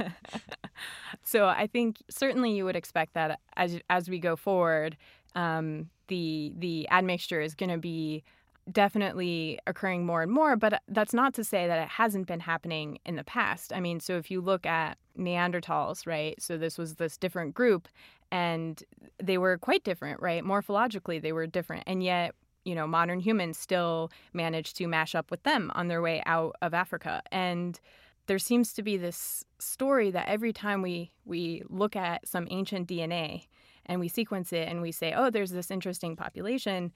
so 1.24 1.46
I 1.46 1.66
think 1.66 2.02
certainly 2.10 2.52
you 2.52 2.66
would 2.66 2.76
expect 2.76 3.14
that 3.14 3.40
as 3.56 3.80
as 3.88 4.10
we 4.10 4.18
go 4.18 4.36
forward, 4.36 4.98
um, 5.34 5.88
the 6.08 6.52
the 6.58 6.86
admixture 6.90 7.40
is 7.40 7.54
going 7.54 7.70
to 7.70 7.78
be 7.78 8.22
definitely 8.70 9.58
occurring 9.66 10.06
more 10.06 10.22
and 10.22 10.30
more. 10.30 10.56
But 10.56 10.82
that's 10.88 11.14
not 11.14 11.34
to 11.34 11.44
say 11.44 11.66
that 11.66 11.82
it 11.82 11.88
hasn't 11.88 12.26
been 12.26 12.40
happening 12.40 12.98
in 13.04 13.16
the 13.16 13.24
past. 13.24 13.72
I 13.72 13.80
mean, 13.80 14.00
so 14.00 14.16
if 14.16 14.30
you 14.30 14.40
look 14.40 14.66
at 14.66 14.98
Neanderthals, 15.18 16.06
right? 16.06 16.40
So 16.40 16.56
this 16.56 16.78
was 16.78 16.96
this 16.96 17.16
different 17.16 17.54
group, 17.54 17.88
and 18.30 18.82
they 19.22 19.38
were 19.38 19.58
quite 19.58 19.84
different, 19.84 20.20
right? 20.20 20.44
Morphologically, 20.44 21.20
they 21.20 21.32
were 21.32 21.46
different, 21.46 21.84
and 21.86 22.02
yet. 22.02 22.34
You 22.64 22.76
know, 22.76 22.86
modern 22.86 23.18
humans 23.18 23.58
still 23.58 24.12
managed 24.32 24.76
to 24.76 24.86
mash 24.86 25.16
up 25.16 25.32
with 25.32 25.42
them 25.42 25.72
on 25.74 25.88
their 25.88 26.00
way 26.00 26.22
out 26.26 26.54
of 26.62 26.72
Africa. 26.74 27.20
And 27.32 27.80
there 28.26 28.38
seems 28.38 28.72
to 28.74 28.84
be 28.84 28.96
this 28.96 29.44
story 29.58 30.12
that 30.12 30.28
every 30.28 30.52
time 30.52 30.80
we 30.80 31.10
we 31.24 31.62
look 31.68 31.96
at 31.96 32.26
some 32.28 32.46
ancient 32.50 32.88
DNA 32.88 33.48
and 33.86 33.98
we 33.98 34.08
sequence 34.08 34.52
it 34.52 34.68
and 34.68 34.80
we 34.80 34.92
say, 34.92 35.12
"Oh, 35.12 35.28
there's 35.28 35.50
this 35.50 35.72
interesting 35.72 36.14
population," 36.14 36.92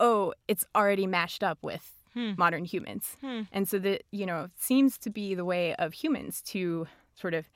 oh, 0.00 0.34
it's 0.48 0.64
already 0.74 1.06
mashed 1.06 1.42
up 1.42 1.58
with 1.62 1.90
Hmm. 2.14 2.32
modern 2.38 2.64
humans. 2.64 3.16
Hmm. 3.20 3.42
And 3.50 3.68
so 3.68 3.78
that, 3.80 4.04
you 4.12 4.24
know, 4.24 4.48
seems 4.56 4.98
to 4.98 5.10
be 5.10 5.34
the 5.34 5.44
way 5.44 5.74
of 5.74 5.92
humans 5.94 6.42
to 6.42 6.86
sort 7.14 7.34
of 7.34 7.48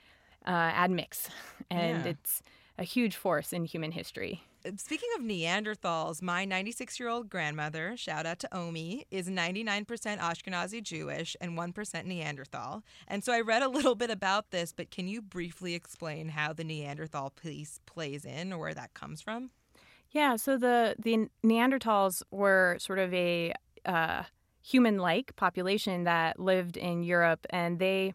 uh, 0.47 0.71
admix. 0.73 1.28
And 1.71 2.04
Yeah. 2.04 2.11
it's 2.12 2.42
a 2.76 2.83
huge 2.85 3.14
force 3.16 3.52
in 3.52 3.64
human 3.64 3.92
history. 3.92 4.42
Speaking 4.76 5.09
of 5.16 5.23
Neanderthals, 5.23 6.21
my 6.23 6.45
96 6.45 6.99
year 6.99 7.09
old 7.09 7.28
grandmother, 7.30 7.97
shout 7.97 8.26
out 8.26 8.40
to 8.40 8.49
Omi, 8.57 9.07
is 9.12 9.28
99% 9.28 9.85
Ashkenazi 10.18 10.83
Jewish 10.83 11.37
and 11.40 11.57
1% 11.57 12.04
Neanderthal. 12.07 12.83
And 13.07 13.23
so 13.23 13.33
I 13.33 13.40
read 13.40 13.62
a 13.62 13.68
little 13.68 13.95
bit 13.95 14.11
about 14.11 14.50
this, 14.50 14.73
but 14.73 14.90
can 14.90 15.07
you 15.07 15.23
briefly 15.23 15.75
explain 15.75 16.30
how 16.30 16.52
the 16.52 16.64
Neanderthal 16.64 17.30
piece 17.30 17.78
plays 17.87 18.25
in 18.25 18.52
or 18.52 18.59
where 18.59 18.75
that 18.75 18.95
comes 18.95 19.23
from? 19.23 19.50
Yeah, 20.11 20.37
so 20.37 20.57
the 20.57 20.95
the 20.99 21.29
Neanderthals 21.45 22.23
were 22.31 22.77
sort 22.81 22.99
of 22.99 23.12
a 23.12 23.53
uh, 23.85 24.23
human-like 24.62 25.37
population 25.37 26.05
that 26.05 26.38
lived 26.38 26.77
in 26.77 27.03
Europe, 27.03 27.47
and 27.50 27.79
they 27.79 28.15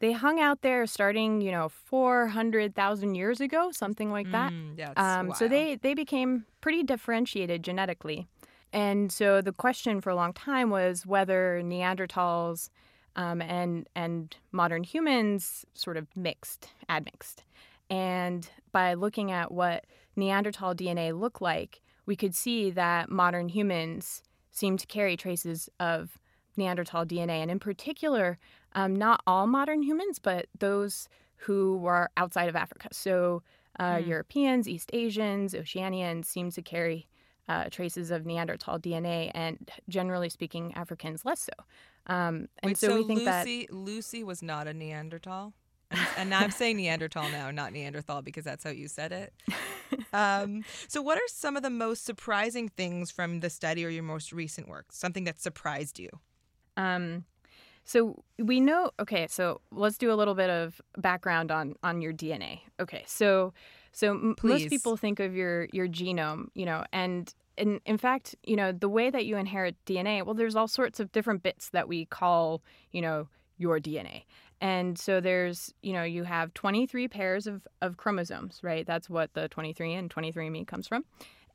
they 0.00 0.12
hung 0.12 0.40
out 0.40 0.62
there 0.62 0.86
starting, 0.86 1.40
you 1.40 1.50
know, 1.52 1.68
four 1.68 2.28
hundred 2.28 2.74
thousand 2.74 3.14
years 3.14 3.40
ago, 3.40 3.70
something 3.70 4.10
like 4.10 4.30
that. 4.32 4.52
Mm, 4.52 4.76
Um, 4.96 5.28
so 5.34 5.46
they 5.48 5.76
they 5.76 5.94
became 5.94 6.46
pretty 6.60 6.82
differentiated 6.82 7.62
genetically, 7.62 8.26
and 8.72 9.12
so 9.12 9.40
the 9.42 9.52
question 9.52 10.00
for 10.00 10.10
a 10.10 10.14
long 10.16 10.32
time 10.32 10.70
was 10.70 11.06
whether 11.06 11.60
Neanderthals 11.62 12.70
um, 13.14 13.40
and 13.42 13.86
and 13.94 14.36
modern 14.52 14.84
humans 14.84 15.64
sort 15.74 15.96
of 15.96 16.06
mixed, 16.16 16.70
admixed, 16.88 17.44
and 17.90 18.48
by 18.72 18.94
looking 18.94 19.30
at 19.30 19.52
what 19.52 19.84
Neanderthal 20.16 20.74
DNA 20.74 21.18
look 21.18 21.40
like, 21.40 21.80
we 22.06 22.16
could 22.16 22.34
see 22.34 22.70
that 22.70 23.10
modern 23.10 23.48
humans 23.48 24.22
seem 24.50 24.76
to 24.76 24.86
carry 24.86 25.16
traces 25.16 25.68
of 25.80 26.18
Neanderthal 26.56 27.04
DNA, 27.04 27.42
and 27.42 27.50
in 27.50 27.58
particular, 27.58 28.38
um, 28.74 28.94
not 28.94 29.22
all 29.26 29.46
modern 29.46 29.82
humans, 29.82 30.18
but 30.18 30.46
those 30.58 31.08
who 31.36 31.76
were 31.78 32.10
outside 32.16 32.48
of 32.48 32.56
Africa. 32.56 32.88
So 32.92 33.42
uh, 33.78 33.98
Hmm. 33.98 34.08
Europeans, 34.08 34.68
East 34.68 34.90
Asians, 34.92 35.52
Oceanians 35.54 36.26
seem 36.26 36.50
to 36.52 36.62
carry 36.62 37.08
uh, 37.48 37.68
traces 37.70 38.10
of 38.10 38.24
Neanderthal 38.24 38.78
DNA, 38.78 39.30
and 39.34 39.70
generally 39.88 40.28
speaking, 40.28 40.72
Africans 40.74 41.24
less 41.24 41.40
so. 41.40 41.64
Um, 42.06 42.48
and 42.62 42.70
Wait, 42.70 42.78
so, 42.78 42.94
we 42.94 43.04
think 43.04 43.24
that 43.24 43.46
Lucy, 43.46 43.68
Lucy 43.70 44.24
was 44.24 44.42
not 44.42 44.68
a 44.68 44.72
Neanderthal? 44.74 45.52
And, 45.94 46.08
and 46.16 46.34
I'm 46.34 46.50
saying 46.50 46.76
Neanderthal 46.76 47.28
now, 47.30 47.50
not 47.50 47.72
Neanderthal, 47.72 48.22
because 48.22 48.44
that's 48.44 48.64
how 48.64 48.70
you 48.70 48.88
said 48.88 49.12
it. 49.12 49.32
Um, 50.12 50.64
so, 50.88 51.02
what 51.02 51.18
are 51.18 51.28
some 51.28 51.56
of 51.56 51.62
the 51.62 51.70
most 51.70 52.04
surprising 52.04 52.68
things 52.68 53.10
from 53.10 53.40
the 53.40 53.50
study 53.50 53.84
or 53.84 53.88
your 53.88 54.02
most 54.02 54.32
recent 54.32 54.68
work? 54.68 54.86
Something 54.90 55.24
that 55.24 55.40
surprised 55.40 55.98
you? 55.98 56.08
Um, 56.76 57.24
So 57.84 58.22
we 58.38 58.60
know. 58.60 58.90
Okay, 58.98 59.26
so 59.28 59.60
let's 59.70 59.98
do 59.98 60.10
a 60.12 60.14
little 60.16 60.34
bit 60.34 60.50
of 60.50 60.80
background 60.96 61.50
on 61.50 61.74
on 61.82 62.00
your 62.00 62.12
DNA. 62.12 62.60
Okay, 62.80 63.04
so 63.06 63.52
so 63.92 64.10
m- 64.10 64.36
most 64.42 64.68
people 64.70 64.96
think 64.96 65.20
of 65.20 65.34
your 65.34 65.68
your 65.72 65.86
genome, 65.86 66.48
you 66.54 66.64
know, 66.64 66.84
and 66.92 67.32
in 67.56 67.80
in 67.84 67.98
fact, 67.98 68.34
you 68.44 68.56
know, 68.56 68.72
the 68.72 68.88
way 68.88 69.10
that 69.10 69.26
you 69.26 69.36
inherit 69.36 69.76
DNA. 69.84 70.24
Well, 70.24 70.34
there's 70.34 70.56
all 70.56 70.68
sorts 70.68 70.98
of 70.98 71.12
different 71.12 71.42
bits 71.42 71.70
that 71.70 71.86
we 71.86 72.06
call, 72.06 72.62
you 72.90 73.02
know, 73.02 73.28
your 73.58 73.78
DNA. 73.78 74.24
And 74.64 74.98
so 74.98 75.20
there's, 75.20 75.74
you 75.82 75.92
know, 75.92 76.04
you 76.04 76.24
have 76.24 76.54
23 76.54 77.06
pairs 77.08 77.46
of, 77.46 77.68
of 77.82 77.98
chromosomes, 77.98 78.60
right? 78.62 78.86
That's 78.86 79.10
what 79.10 79.34
the 79.34 79.46
23 79.48 79.92
and 79.92 80.08
23andMe 80.08 80.66
comes 80.66 80.88
from. 80.88 81.04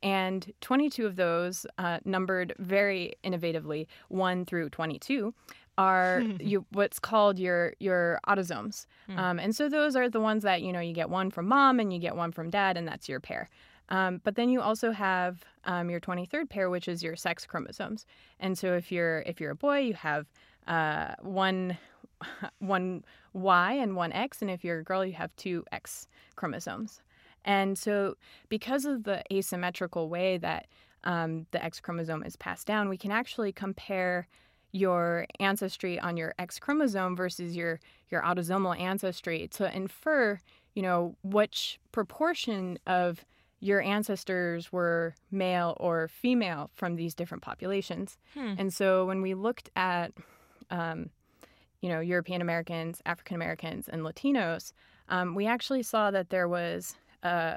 And 0.00 0.52
22 0.60 1.06
of 1.06 1.16
those, 1.16 1.66
uh, 1.76 1.98
numbered 2.04 2.54
very 2.60 3.14
innovatively, 3.24 3.88
1 4.10 4.44
through 4.44 4.70
22, 4.70 5.34
are 5.76 6.22
you, 6.40 6.64
what's 6.70 7.00
called 7.00 7.40
your 7.40 7.74
your 7.80 8.20
autosomes. 8.28 8.86
Hmm. 9.08 9.18
Um, 9.18 9.38
and 9.40 9.56
so 9.56 9.68
those 9.68 9.96
are 9.96 10.08
the 10.08 10.20
ones 10.20 10.44
that, 10.44 10.62
you 10.62 10.72
know, 10.72 10.78
you 10.78 10.92
get 10.92 11.10
one 11.10 11.32
from 11.32 11.48
mom 11.48 11.80
and 11.80 11.92
you 11.92 11.98
get 11.98 12.14
one 12.14 12.30
from 12.30 12.48
dad, 12.48 12.76
and 12.76 12.86
that's 12.86 13.08
your 13.08 13.18
pair. 13.18 13.50
Um, 13.88 14.20
but 14.22 14.36
then 14.36 14.50
you 14.50 14.60
also 14.60 14.92
have 14.92 15.44
um, 15.64 15.90
your 15.90 15.98
23rd 15.98 16.48
pair, 16.48 16.70
which 16.70 16.86
is 16.86 17.02
your 17.02 17.16
sex 17.16 17.44
chromosomes. 17.44 18.06
And 18.38 18.56
so 18.56 18.74
if 18.74 18.92
you're 18.92 19.22
if 19.26 19.40
you're 19.40 19.50
a 19.50 19.56
boy, 19.56 19.78
you 19.78 19.94
have 19.94 20.26
uh, 20.66 21.14
one 21.20 21.78
one 22.58 23.04
Y 23.32 23.72
and 23.72 23.96
one 23.96 24.12
X, 24.12 24.42
and 24.42 24.50
if 24.50 24.64
you're 24.64 24.80
a 24.80 24.84
girl, 24.84 25.04
you 25.04 25.14
have 25.14 25.34
two 25.36 25.64
X 25.72 26.08
chromosomes. 26.36 27.02
And 27.44 27.78
so, 27.78 28.16
because 28.48 28.84
of 28.84 29.04
the 29.04 29.22
asymmetrical 29.32 30.08
way 30.08 30.38
that 30.38 30.66
um, 31.04 31.46
the 31.52 31.64
X 31.64 31.80
chromosome 31.80 32.22
is 32.24 32.36
passed 32.36 32.66
down, 32.66 32.88
we 32.88 32.98
can 32.98 33.10
actually 33.10 33.52
compare 33.52 34.28
your 34.72 35.26
ancestry 35.40 35.98
on 35.98 36.16
your 36.16 36.34
X 36.38 36.58
chromosome 36.58 37.16
versus 37.16 37.56
your 37.56 37.80
your 38.10 38.22
autosomal 38.22 38.78
ancestry 38.78 39.48
to 39.48 39.74
infer, 39.74 40.38
you 40.74 40.82
know, 40.82 41.16
which 41.22 41.80
proportion 41.92 42.78
of 42.86 43.24
your 43.60 43.82
ancestors 43.82 44.72
were 44.72 45.14
male 45.30 45.76
or 45.78 46.08
female 46.08 46.70
from 46.74 46.96
these 46.96 47.14
different 47.14 47.42
populations. 47.42 48.18
Hmm. 48.34 48.54
And 48.58 48.72
so, 48.72 49.06
when 49.06 49.22
we 49.22 49.34
looked 49.34 49.70
at 49.76 50.12
um, 50.70 51.10
you 51.80 51.88
know, 51.88 52.00
European 52.00 52.42
Americans, 52.42 53.00
African 53.06 53.36
Americans, 53.36 53.88
and 53.88 54.02
Latinos, 54.02 54.72
um, 55.08 55.34
we 55.34 55.46
actually 55.46 55.82
saw 55.82 56.10
that 56.10 56.30
there 56.30 56.48
was 56.48 56.96
uh, 57.22 57.56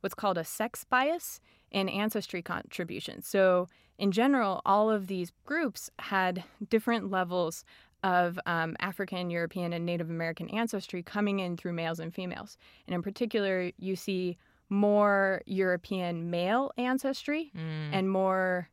what's 0.00 0.14
called 0.14 0.38
a 0.38 0.44
sex 0.44 0.84
bias 0.84 1.40
in 1.70 1.88
ancestry 1.88 2.42
contribution. 2.42 3.22
So, 3.22 3.68
in 3.98 4.12
general, 4.12 4.60
all 4.64 4.90
of 4.90 5.06
these 5.06 5.32
groups 5.44 5.90
had 5.98 6.44
different 6.68 7.10
levels 7.10 7.64
of 8.04 8.38
um, 8.46 8.76
African, 8.78 9.30
European, 9.30 9.72
and 9.72 9.84
Native 9.84 10.10
American 10.10 10.48
ancestry 10.50 11.02
coming 11.02 11.40
in 11.40 11.56
through 11.56 11.72
males 11.72 11.98
and 11.98 12.14
females. 12.14 12.56
And 12.86 12.94
in 12.94 13.02
particular, 13.02 13.72
you 13.78 13.96
see 13.96 14.36
more 14.68 15.42
European 15.46 16.30
male 16.30 16.72
ancestry 16.76 17.50
Mm. 17.56 17.90
and 17.92 18.10
more 18.10 18.68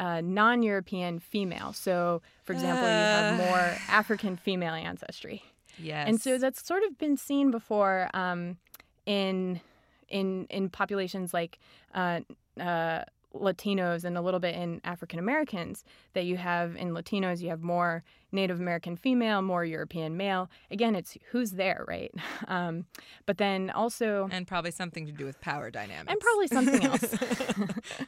uh, 0.00 0.20
non-European 0.20 1.18
female. 1.20 1.72
So, 1.72 2.22
for 2.44 2.52
example, 2.52 2.84
you 2.86 2.94
have 2.94 3.40
Uh. 3.40 3.44
more 3.44 3.76
African 3.88 4.36
female 4.36 4.74
ancestry, 4.74 5.42
Yes. 5.78 6.08
and 6.08 6.20
so 6.20 6.38
that's 6.38 6.64
sort 6.66 6.82
of 6.84 6.98
been 6.98 7.16
seen 7.16 7.50
before 7.50 8.08
um, 8.14 8.58
in 9.06 9.60
in 10.08 10.46
in 10.50 10.68
populations 10.70 11.32
like 11.34 11.58
uh, 11.94 12.20
uh, 12.60 13.04
Latinos 13.40 14.04
and 14.04 14.16
a 14.16 14.20
little 14.22 14.40
bit 14.40 14.54
in 14.54 14.80
African 14.84 15.18
Americans. 15.18 15.84
That 16.14 16.24
you 16.24 16.36
have 16.36 16.76
in 16.76 16.90
Latinos, 16.92 17.40
you 17.40 17.48
have 17.50 17.62
more 17.62 18.02
Native 18.32 18.58
American 18.60 18.96
female, 18.96 19.40
more 19.42 19.64
European 19.64 20.16
male. 20.16 20.50
Again, 20.70 20.94
it's 20.96 21.16
who's 21.30 21.52
there, 21.52 21.84
right? 21.88 22.12
Um, 22.48 22.84
but 23.26 23.38
then 23.38 23.70
also. 23.70 24.28
and 24.30 24.46
probably 24.46 24.70
something 24.70 25.04
to 25.06 25.12
do 25.12 25.24
with 25.24 25.40
power 25.40 25.70
dynamics. 25.70 26.10
And 26.12 26.20
probably 26.20 26.46
something 26.46 26.84
else. 26.84 27.02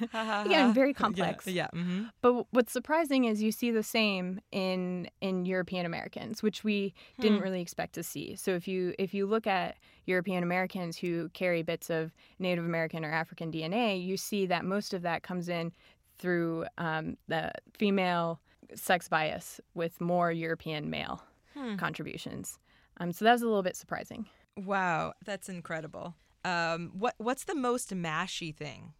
Again, 0.12 0.72
very 0.74 0.92
complex. 0.94 1.46
Yeah. 1.46 1.68
yeah. 1.72 1.80
mhm. 1.80 2.10
But 2.20 2.46
what's 2.50 2.72
surprising 2.72 3.24
is 3.24 3.42
you 3.42 3.52
see 3.52 3.70
the 3.70 3.82
same 3.82 4.40
in 4.50 5.08
in 5.20 5.46
European 5.46 5.86
Americans, 5.86 6.42
which 6.42 6.64
we 6.64 6.94
didn't 7.20 7.38
Hmm. 7.38 7.44
really 7.44 7.60
expect 7.60 7.94
to 7.94 8.02
see. 8.02 8.36
So 8.36 8.52
if 8.52 8.66
you 8.68 8.94
if 8.98 9.14
you 9.14 9.26
look 9.26 9.46
at 9.46 9.76
European 10.06 10.42
Americans 10.42 10.96
who 10.96 11.28
carry 11.30 11.62
bits 11.62 11.90
of 11.90 12.12
Native 12.38 12.64
American 12.64 13.04
or 13.04 13.12
African 13.12 13.50
DNA, 13.52 14.02
you 14.04 14.16
see 14.16 14.46
that 14.46 14.64
most 14.64 14.94
of 14.94 15.02
that 15.02 15.22
comes 15.22 15.48
in 15.48 15.72
through 16.18 16.66
um, 16.78 17.16
the 17.28 17.52
female 17.74 18.40
sex 18.74 19.08
bias 19.08 19.60
with 19.74 20.00
more 20.00 20.30
European 20.32 20.88
male 20.90 21.22
Hmm. 21.54 21.76
contributions. 21.76 22.58
Um, 22.98 23.12
so 23.12 23.24
that 23.26 23.32
was 23.32 23.42
a 23.42 23.46
little 23.46 23.62
bit 23.62 23.76
surprising. 23.76 24.26
Wow, 24.56 25.12
that's 25.24 25.48
incredible. 25.50 26.14
Um, 26.44 26.90
what 26.94 27.14
what's 27.18 27.44
the 27.44 27.54
most 27.54 27.94
mashy 27.94 28.54
thing? 28.54 28.94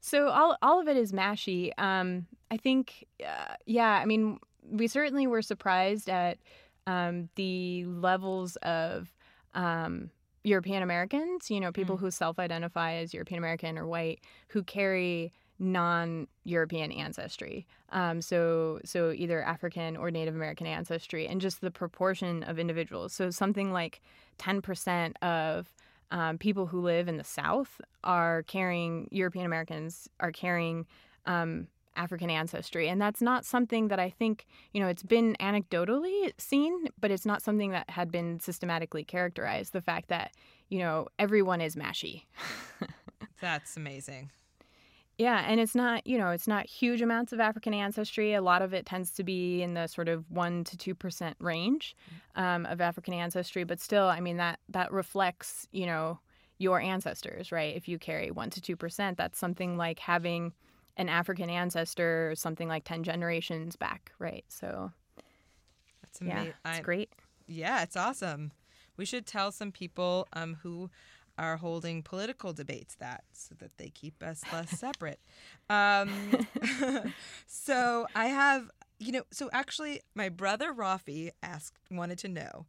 So 0.00 0.28
all 0.28 0.56
all 0.62 0.80
of 0.80 0.88
it 0.88 0.96
is 0.96 1.12
mashy. 1.12 1.70
Um, 1.78 2.26
I 2.50 2.56
think, 2.56 3.04
uh, 3.24 3.54
yeah. 3.66 4.00
I 4.02 4.04
mean, 4.04 4.38
we 4.68 4.88
certainly 4.88 5.26
were 5.26 5.42
surprised 5.42 6.08
at 6.08 6.38
um, 6.86 7.28
the 7.36 7.84
levels 7.86 8.56
of 8.56 9.12
um, 9.54 10.10
European 10.46 10.82
Americans. 10.82 11.50
You 11.50 11.60
know, 11.60 11.72
people 11.72 11.96
who 11.96 12.10
self-identify 12.10 12.94
as 12.94 13.12
European 13.12 13.38
American 13.38 13.76
or 13.76 13.86
white 13.86 14.20
who 14.48 14.62
carry 14.62 15.32
non-European 15.58 16.92
ancestry. 16.92 17.66
Um, 17.90 18.20
so 18.20 18.78
so 18.84 19.10
either 19.10 19.42
African 19.42 19.96
or 19.96 20.10
Native 20.10 20.34
American 20.34 20.66
ancestry, 20.66 21.26
and 21.26 21.40
just 21.40 21.60
the 21.60 21.70
proportion 21.70 22.42
of 22.44 22.58
individuals. 22.58 23.12
So 23.12 23.30
something 23.30 23.72
like 23.72 24.00
ten 24.38 24.62
percent 24.62 25.16
of 25.22 25.72
um, 26.10 26.38
people 26.38 26.66
who 26.66 26.80
live 26.80 27.08
in 27.08 27.16
the 27.16 27.24
South 27.24 27.80
are 28.04 28.44
carrying 28.44 29.08
European 29.10 29.46
Americans 29.46 30.08
are 30.20 30.32
carrying 30.32 30.86
um, 31.26 31.66
African 31.96 32.30
ancestry, 32.30 32.88
and 32.88 33.00
that's 33.00 33.20
not 33.20 33.44
something 33.44 33.88
that 33.88 33.98
I 33.98 34.10
think 34.10 34.46
you 34.72 34.80
know 34.80 34.88
it's 34.88 35.02
been 35.02 35.36
anecdotally 35.40 36.32
seen, 36.38 36.88
but 37.00 37.10
it's 37.10 37.26
not 37.26 37.42
something 37.42 37.70
that 37.70 37.90
had 37.90 38.10
been 38.10 38.40
systematically 38.40 39.04
characterized. 39.04 39.72
The 39.72 39.82
fact 39.82 40.08
that 40.08 40.32
you 40.68 40.78
know 40.78 41.08
everyone 41.18 41.60
is 41.60 41.76
mashy. 41.76 42.22
That's 43.40 43.76
amazing. 43.76 44.30
Yeah, 45.18 45.44
and 45.46 45.58
it's 45.60 45.74
not, 45.74 46.06
you 46.06 46.18
know, 46.18 46.28
it's 46.28 46.46
not 46.46 46.66
huge 46.66 47.00
amounts 47.00 47.32
of 47.32 47.40
African 47.40 47.72
ancestry. 47.72 48.34
A 48.34 48.42
lot 48.42 48.60
of 48.60 48.74
it 48.74 48.84
tends 48.84 49.10
to 49.12 49.24
be 49.24 49.62
in 49.62 49.72
the 49.72 49.86
sort 49.86 50.08
of 50.08 50.30
one 50.30 50.62
to 50.64 50.76
two 50.76 50.94
percent 50.94 51.36
range 51.40 51.96
um, 52.34 52.66
of 52.66 52.82
African 52.82 53.14
ancestry, 53.14 53.64
but 53.64 53.80
still, 53.80 54.04
I 54.06 54.20
mean 54.20 54.36
that 54.36 54.58
that 54.68 54.92
reflects, 54.92 55.66
you 55.72 55.86
know, 55.86 56.20
your 56.58 56.80
ancestors, 56.80 57.50
right? 57.50 57.74
If 57.74 57.88
you 57.88 57.98
carry 57.98 58.30
one 58.30 58.50
to 58.50 58.60
two 58.60 58.76
percent, 58.76 59.16
that's 59.16 59.38
something 59.38 59.78
like 59.78 59.98
having 59.98 60.52
an 60.96 61.08
African 61.08 61.50
ancestor, 61.50 62.34
something 62.36 62.68
like 62.68 62.84
ten 62.84 63.02
generations 63.02 63.76
back, 63.76 64.12
right? 64.18 64.44
So 64.48 64.92
That's 66.02 66.20
yeah, 66.20 66.40
amazing. 66.40 66.54
it's 66.64 66.80
great. 66.80 67.12
Yeah, 67.46 67.82
it's 67.82 67.96
awesome. 67.96 68.52
We 68.96 69.04
should 69.04 69.26
tell 69.26 69.52
some 69.52 69.72
people 69.72 70.26
um, 70.32 70.58
who 70.62 70.90
are 71.38 71.56
holding 71.58 72.02
political 72.02 72.52
debates 72.52 72.94
that 72.96 73.24
so 73.32 73.54
that 73.58 73.76
they 73.76 73.88
keep 73.90 74.22
us 74.22 74.42
less 74.52 74.70
separate. 74.78 75.20
Um, 75.68 76.10
so 77.46 78.06
I 78.14 78.26
have, 78.26 78.70
you 78.98 79.12
know, 79.12 79.22
so 79.30 79.50
actually, 79.52 80.00
my 80.14 80.28
brother 80.28 80.72
Rafi 80.72 81.30
asked, 81.42 81.78
wanted 81.90 82.18
to 82.18 82.28
know. 82.28 82.66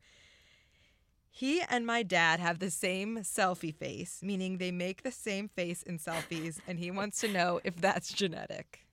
He 1.38 1.62
and 1.70 1.86
my 1.86 2.02
dad 2.02 2.40
have 2.40 2.58
the 2.58 2.72
same 2.72 3.18
selfie 3.18 3.76
face, 3.76 4.22
meaning 4.24 4.58
they 4.58 4.72
make 4.72 5.04
the 5.04 5.12
same 5.12 5.50
face 5.50 5.84
in 5.84 6.00
selfies, 6.00 6.58
and 6.68 6.80
he 6.80 6.90
wants 6.90 7.22
to 7.22 7.28
know 7.28 7.62
if 7.64 7.76
that's 7.76 8.12
genetic. 8.12 8.88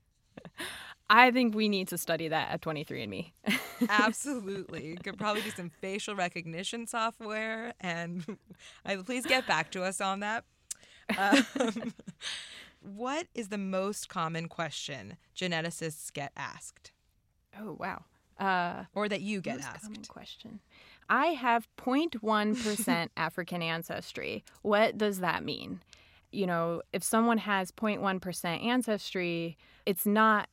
I 1.08 1.30
think 1.30 1.54
we 1.54 1.70
need 1.70 1.88
to 1.88 1.96
study 1.96 2.28
that 2.28 2.50
at 2.50 2.60
23andMe. 2.60 3.32
Absolutely. 3.88 4.98
Could 5.04 5.16
probably 5.16 5.40
do 5.40 5.52
some 5.52 5.70
facial 5.80 6.16
recognition 6.16 6.86
software 6.86 7.72
and 7.80 8.36
I, 8.84 8.96
please 8.96 9.24
get 9.24 9.46
back 9.46 9.70
to 9.70 9.82
us 9.82 10.02
on 10.02 10.20
that. 10.20 10.44
Um, 11.16 11.46
what 12.80 13.26
is 13.34 13.48
the 13.48 13.58
most 13.58 14.10
common 14.10 14.48
question 14.48 15.16
geneticists 15.34 16.12
get 16.12 16.32
asked 16.36 16.92
oh 17.60 17.76
wow. 17.78 18.04
Uh, 18.38 18.84
or 18.94 19.08
that 19.08 19.20
you 19.20 19.40
get 19.40 19.56
Most 19.58 19.66
asked? 19.66 19.82
common 19.84 20.02
question. 20.08 20.60
I 21.08 21.28
have 21.28 21.68
0.1% 21.76 23.08
African 23.16 23.62
ancestry. 23.62 24.44
What 24.62 24.98
does 24.98 25.20
that 25.20 25.44
mean? 25.44 25.80
You 26.32 26.46
know, 26.46 26.82
if 26.92 27.02
someone 27.02 27.38
has 27.38 27.70
0.1% 27.72 28.64
ancestry, 28.64 29.56
it's 29.86 30.06
not 30.06 30.48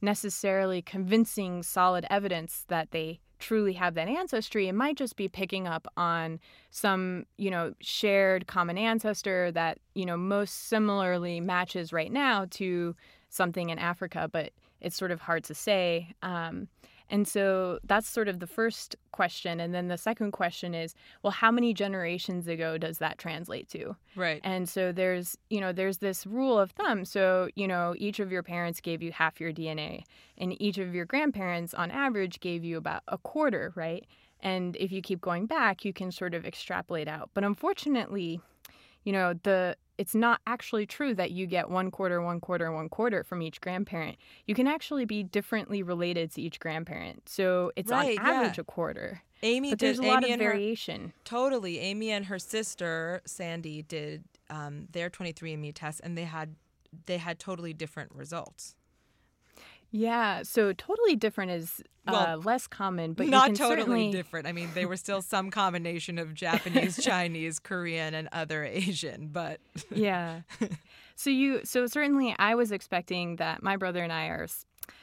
necessarily 0.00 0.82
convincing 0.82 1.62
solid 1.62 2.06
evidence 2.10 2.64
that 2.68 2.90
they 2.90 3.20
truly 3.38 3.74
have 3.74 3.94
that 3.94 4.08
ancestry. 4.08 4.68
It 4.68 4.74
might 4.74 4.96
just 4.96 5.16
be 5.16 5.28
picking 5.28 5.66
up 5.66 5.86
on 5.96 6.40
some, 6.70 7.26
you 7.36 7.50
know, 7.50 7.74
shared 7.80 8.46
common 8.46 8.78
ancestor 8.78 9.50
that, 9.52 9.78
you 9.94 10.06
know, 10.06 10.16
most 10.16 10.68
similarly 10.68 11.40
matches 11.40 11.92
right 11.92 12.10
now 12.10 12.46
to 12.52 12.96
something 13.28 13.70
in 13.70 13.78
Africa, 13.78 14.28
but 14.32 14.52
it's 14.80 14.96
sort 14.96 15.10
of 15.10 15.20
hard 15.20 15.44
to 15.44 15.54
say. 15.54 16.14
Um, 16.22 16.68
And 17.08 17.26
so 17.26 17.78
that's 17.84 18.08
sort 18.08 18.28
of 18.28 18.40
the 18.40 18.46
first 18.46 18.96
question. 19.12 19.60
And 19.60 19.74
then 19.74 19.88
the 19.88 19.96
second 19.96 20.32
question 20.32 20.74
is, 20.74 20.94
well, 21.22 21.30
how 21.30 21.50
many 21.50 21.72
generations 21.72 22.48
ago 22.48 22.78
does 22.78 22.98
that 22.98 23.18
translate 23.18 23.68
to? 23.70 23.96
Right. 24.16 24.40
And 24.42 24.68
so 24.68 24.92
there's, 24.92 25.36
you 25.48 25.60
know, 25.60 25.72
there's 25.72 25.98
this 25.98 26.26
rule 26.26 26.58
of 26.58 26.72
thumb. 26.72 27.04
So, 27.04 27.48
you 27.54 27.68
know, 27.68 27.94
each 27.96 28.18
of 28.18 28.32
your 28.32 28.42
parents 28.42 28.80
gave 28.80 29.02
you 29.02 29.12
half 29.12 29.40
your 29.40 29.52
DNA, 29.52 30.02
and 30.36 30.60
each 30.60 30.78
of 30.78 30.94
your 30.94 31.04
grandparents 31.04 31.74
on 31.74 31.90
average 31.90 32.40
gave 32.40 32.64
you 32.64 32.76
about 32.76 33.02
a 33.08 33.18
quarter, 33.18 33.72
right? 33.74 34.04
And 34.40 34.76
if 34.76 34.92
you 34.92 35.00
keep 35.00 35.20
going 35.20 35.46
back, 35.46 35.84
you 35.84 35.92
can 35.92 36.12
sort 36.12 36.34
of 36.34 36.44
extrapolate 36.44 37.08
out. 37.08 37.30
But 37.34 37.44
unfortunately, 37.44 38.40
you 39.06 39.12
know, 39.12 39.32
the 39.44 39.76
it's 39.98 40.14
not 40.14 40.42
actually 40.46 40.84
true 40.84 41.14
that 41.14 41.30
you 41.30 41.46
get 41.46 41.70
one 41.70 41.90
quarter, 41.90 42.20
one 42.20 42.38
quarter, 42.38 42.70
one 42.70 42.90
quarter 42.90 43.24
from 43.24 43.40
each 43.40 43.62
grandparent. 43.62 44.18
You 44.46 44.54
can 44.54 44.66
actually 44.66 45.06
be 45.06 45.22
differently 45.22 45.82
related 45.82 46.32
to 46.32 46.42
each 46.42 46.60
grandparent. 46.60 47.26
So 47.30 47.72
it's 47.76 47.90
Right, 47.90 48.18
on 48.18 48.26
average 48.26 48.58
yeah. 48.58 48.62
a 48.62 48.64
quarter. 48.64 49.22
Amy 49.42 49.70
But 49.70 49.78
did. 49.78 49.86
there's 49.86 49.98
a 50.00 50.02
Amy 50.02 50.10
lot 50.12 50.24
of 50.24 50.30
and 50.30 50.42
her- 50.42 50.50
Totally. 51.24 51.78
Amy 51.78 52.10
and 52.10 52.26
her 52.26 52.38
sister 52.38 53.22
Sandy 53.24 53.80
did 53.82 54.24
um, 54.50 54.86
their 54.92 55.08
23andMe 55.08 55.72
test, 55.74 56.00
and 56.04 56.18
they 56.18 56.24
had 56.24 56.56
they 57.06 57.16
had 57.18 57.38
totally 57.38 57.72
different 57.72 58.12
results. 58.14 58.76
Yeah, 59.90 60.42
so 60.42 60.72
totally 60.72 61.16
different 61.16 61.52
is 61.52 61.82
uh, 62.06 62.12
Well, 62.12 62.38
less 62.40 62.66
common, 62.66 63.12
but 63.14 63.26
you 63.26 63.32
Not 63.32 63.46
can 63.46 63.54
totally 63.54 63.80
certainly 63.80 64.12
different. 64.12 64.46
I 64.46 64.52
mean, 64.52 64.68
they 64.74 64.84
were 64.84 64.96
still 64.96 65.22
some 65.34 65.50
combination 65.50 66.18
of 66.18 66.34
Japanese, 66.34 67.02
Chinese, 67.02 67.58
Korean, 67.58 68.14
and 68.14 68.28
other 68.32 68.64
Asian. 68.64 69.28
But 69.28 69.60
yeah. 69.90 70.40
So 71.18 71.30
you 71.30 71.62
so 71.64 71.86
certainly 71.86 72.36
I 72.38 72.54
was 72.56 72.70
expecting 72.70 73.36
that 73.36 73.62
my 73.62 73.78
brother 73.78 74.02
and 74.02 74.12
I 74.12 74.26
are 74.26 74.46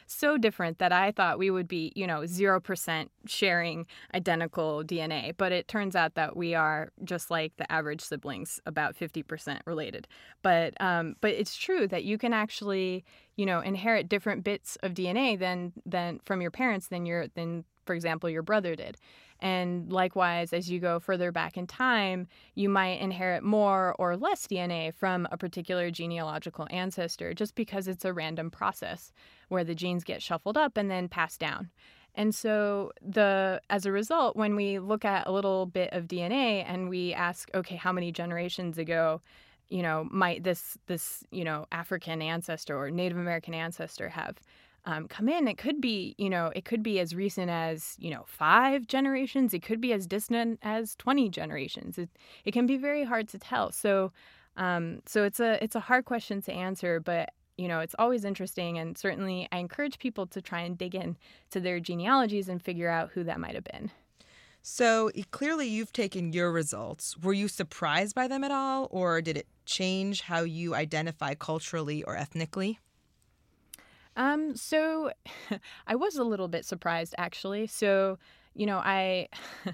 so 0.08 0.38
different 0.38 0.80
that 0.80 0.92
I 0.92 1.12
thought 1.12 1.40
we 1.40 1.50
would 1.50 1.68
be, 1.68 1.92
you 1.96 2.08
know, 2.08 2.22
0% 2.22 3.08
sharing 3.26 3.86
identical 4.14 4.84
DNA, 4.84 5.34
but 5.38 5.52
it 5.52 5.68
turns 5.68 5.96
out 5.96 6.16
that 6.16 6.36
we 6.36 6.56
are 6.56 6.92
just 7.04 7.32
like 7.32 7.54
the 7.58 7.72
average 7.72 8.02
siblings, 8.02 8.60
about 8.66 8.96
50% 8.96 9.60
related. 9.66 10.08
But 10.42 10.74
um 10.82 11.16
but 11.22 11.32
it's 11.32 11.56
true 11.56 11.88
that 11.88 12.04
you 12.04 12.18
can 12.18 12.34
actually, 12.34 13.04
you 13.36 13.46
know, 13.46 13.60
inherit 13.60 14.10
different 14.10 14.44
bits 14.44 14.78
of 14.84 14.94
DNA 14.94 15.38
than 15.38 15.74
than 15.86 16.20
from 16.26 16.42
your 16.42 16.52
parents 16.52 16.88
than 16.88 17.06
your 17.06 17.28
than 17.36 17.66
for 17.86 17.94
example 17.94 18.30
your 18.30 18.44
brother 18.44 18.76
did. 18.76 18.98
And 19.40 19.92
likewise, 19.92 20.54
as 20.54 20.72
you 20.72 20.80
go 20.80 21.00
further 21.00 21.32
back 21.32 21.58
in 21.58 21.68
time, 21.68 22.28
you 22.56 22.70
might 22.70 23.02
inherit 23.02 23.44
more 23.44 23.94
or 24.00 24.16
less 24.16 24.48
DNA 24.48 24.94
from 24.94 25.28
a 25.32 25.38
particular 25.38 25.92
genealogical 25.92 26.66
ancestor 26.70 27.34
just 27.34 27.54
because 27.54 27.90
it's 27.90 28.06
a 28.06 28.14
random 28.14 28.50
process 28.50 29.12
where 29.50 29.66
the 29.66 29.76
genes 29.76 30.06
get 30.06 30.22
shuffled 30.22 30.58
up 30.58 30.78
and 30.78 30.90
then 30.90 31.10
passed 31.10 31.42
down. 31.42 31.70
And 32.16 32.34
so 32.34 32.92
the 33.02 33.60
as 33.70 33.86
a 33.86 33.92
result, 33.92 34.36
when 34.36 34.56
we 34.56 34.80
look 34.80 35.04
at 35.04 35.28
a 35.28 35.32
little 35.32 35.66
bit 35.66 35.92
of 35.92 36.08
DNA 36.08 36.64
and 36.68 36.90
we 36.90 37.14
ask, 37.14 37.50
okay, 37.54 37.76
how 37.76 37.92
many 37.92 38.12
generations 38.12 38.78
ago, 38.78 39.22
you 39.70 39.82
know, 39.82 40.08
might 40.12 40.44
this 40.44 40.78
this, 40.86 41.24
you 41.32 41.44
know, 41.44 41.66
African 41.72 42.22
ancestor 42.22 42.78
or 42.78 42.92
Native 42.92 43.18
American 43.18 43.54
ancestor 43.54 44.10
have 44.10 44.38
um, 44.86 45.08
come 45.08 45.30
in. 45.30 45.48
It 45.48 45.58
could 45.58 45.80
be, 45.80 46.16
you 46.18 46.30
know, 46.30 46.52
it 46.56 46.66
could 46.66 46.84
be 46.84 47.00
as 47.00 47.16
recent 47.16 47.50
as, 47.50 47.96
you 48.00 48.12
know, 48.12 48.24
five 48.28 48.88
generations. 48.88 49.54
It 49.54 49.64
could 49.64 49.80
be 49.80 49.94
as 49.94 50.06
distant 50.06 50.60
as 50.62 50.96
20 50.96 51.30
generations. 51.30 51.98
It, 51.98 52.10
it 52.44 52.52
can 52.52 52.66
be 52.66 52.78
very 52.78 53.04
hard 53.04 53.28
to 53.30 53.40
tell. 53.40 53.72
So, 53.72 54.12
um, 54.58 55.02
so 55.06 55.24
it's 55.24 55.40
a 55.40 55.64
it's 55.64 55.76
a 55.76 55.80
hard 55.80 56.06
question 56.06 56.42
to 56.44 56.54
answer, 56.54 57.00
but 57.00 57.32
you 57.58 57.68
know, 57.68 57.80
it's 57.80 57.96
always 57.98 58.26
interesting. 58.26 58.78
And 58.78 58.98
certainly, 58.98 59.48
I 59.52 59.58
encourage 59.58 60.00
people 60.00 60.28
to 60.28 60.42
try 60.42 60.62
and 60.62 60.78
dig 60.78 60.96
in 60.96 61.18
to 61.52 61.60
their 61.60 61.80
genealogies 61.80 62.50
and 62.50 62.62
figure 62.62 62.90
out 62.90 63.12
who 63.14 63.24
that 63.24 63.40
might 63.40 63.56
have 63.56 63.64
been. 63.64 63.92
so 64.62 65.12
clearly, 65.32 65.68
you've 65.68 65.94
taken 65.94 66.34
your 66.34 66.52
results. 66.52 67.18
Were 67.18 67.34
you 67.34 67.48
surprised 67.48 68.16
by 68.16 68.28
them 68.28 68.44
at 68.44 68.52
all, 68.52 68.88
or 68.92 69.22
did 69.22 69.38
it 69.38 69.48
change 69.66 70.22
how 70.22 70.42
you 70.42 70.76
identify 70.76 71.34
culturally 71.36 72.04
or 72.04 72.16
ethnically? 72.16 72.80
Um, 74.16 74.56
so 74.56 75.12
I 75.88 75.96
was 75.96 76.18
a 76.18 76.24
little 76.24 76.48
bit 76.48 76.66
surprised 76.66 77.16
actually. 77.18 77.68
So, 77.68 78.18
you 78.54 78.66
know, 78.66 78.78
I 78.78 79.28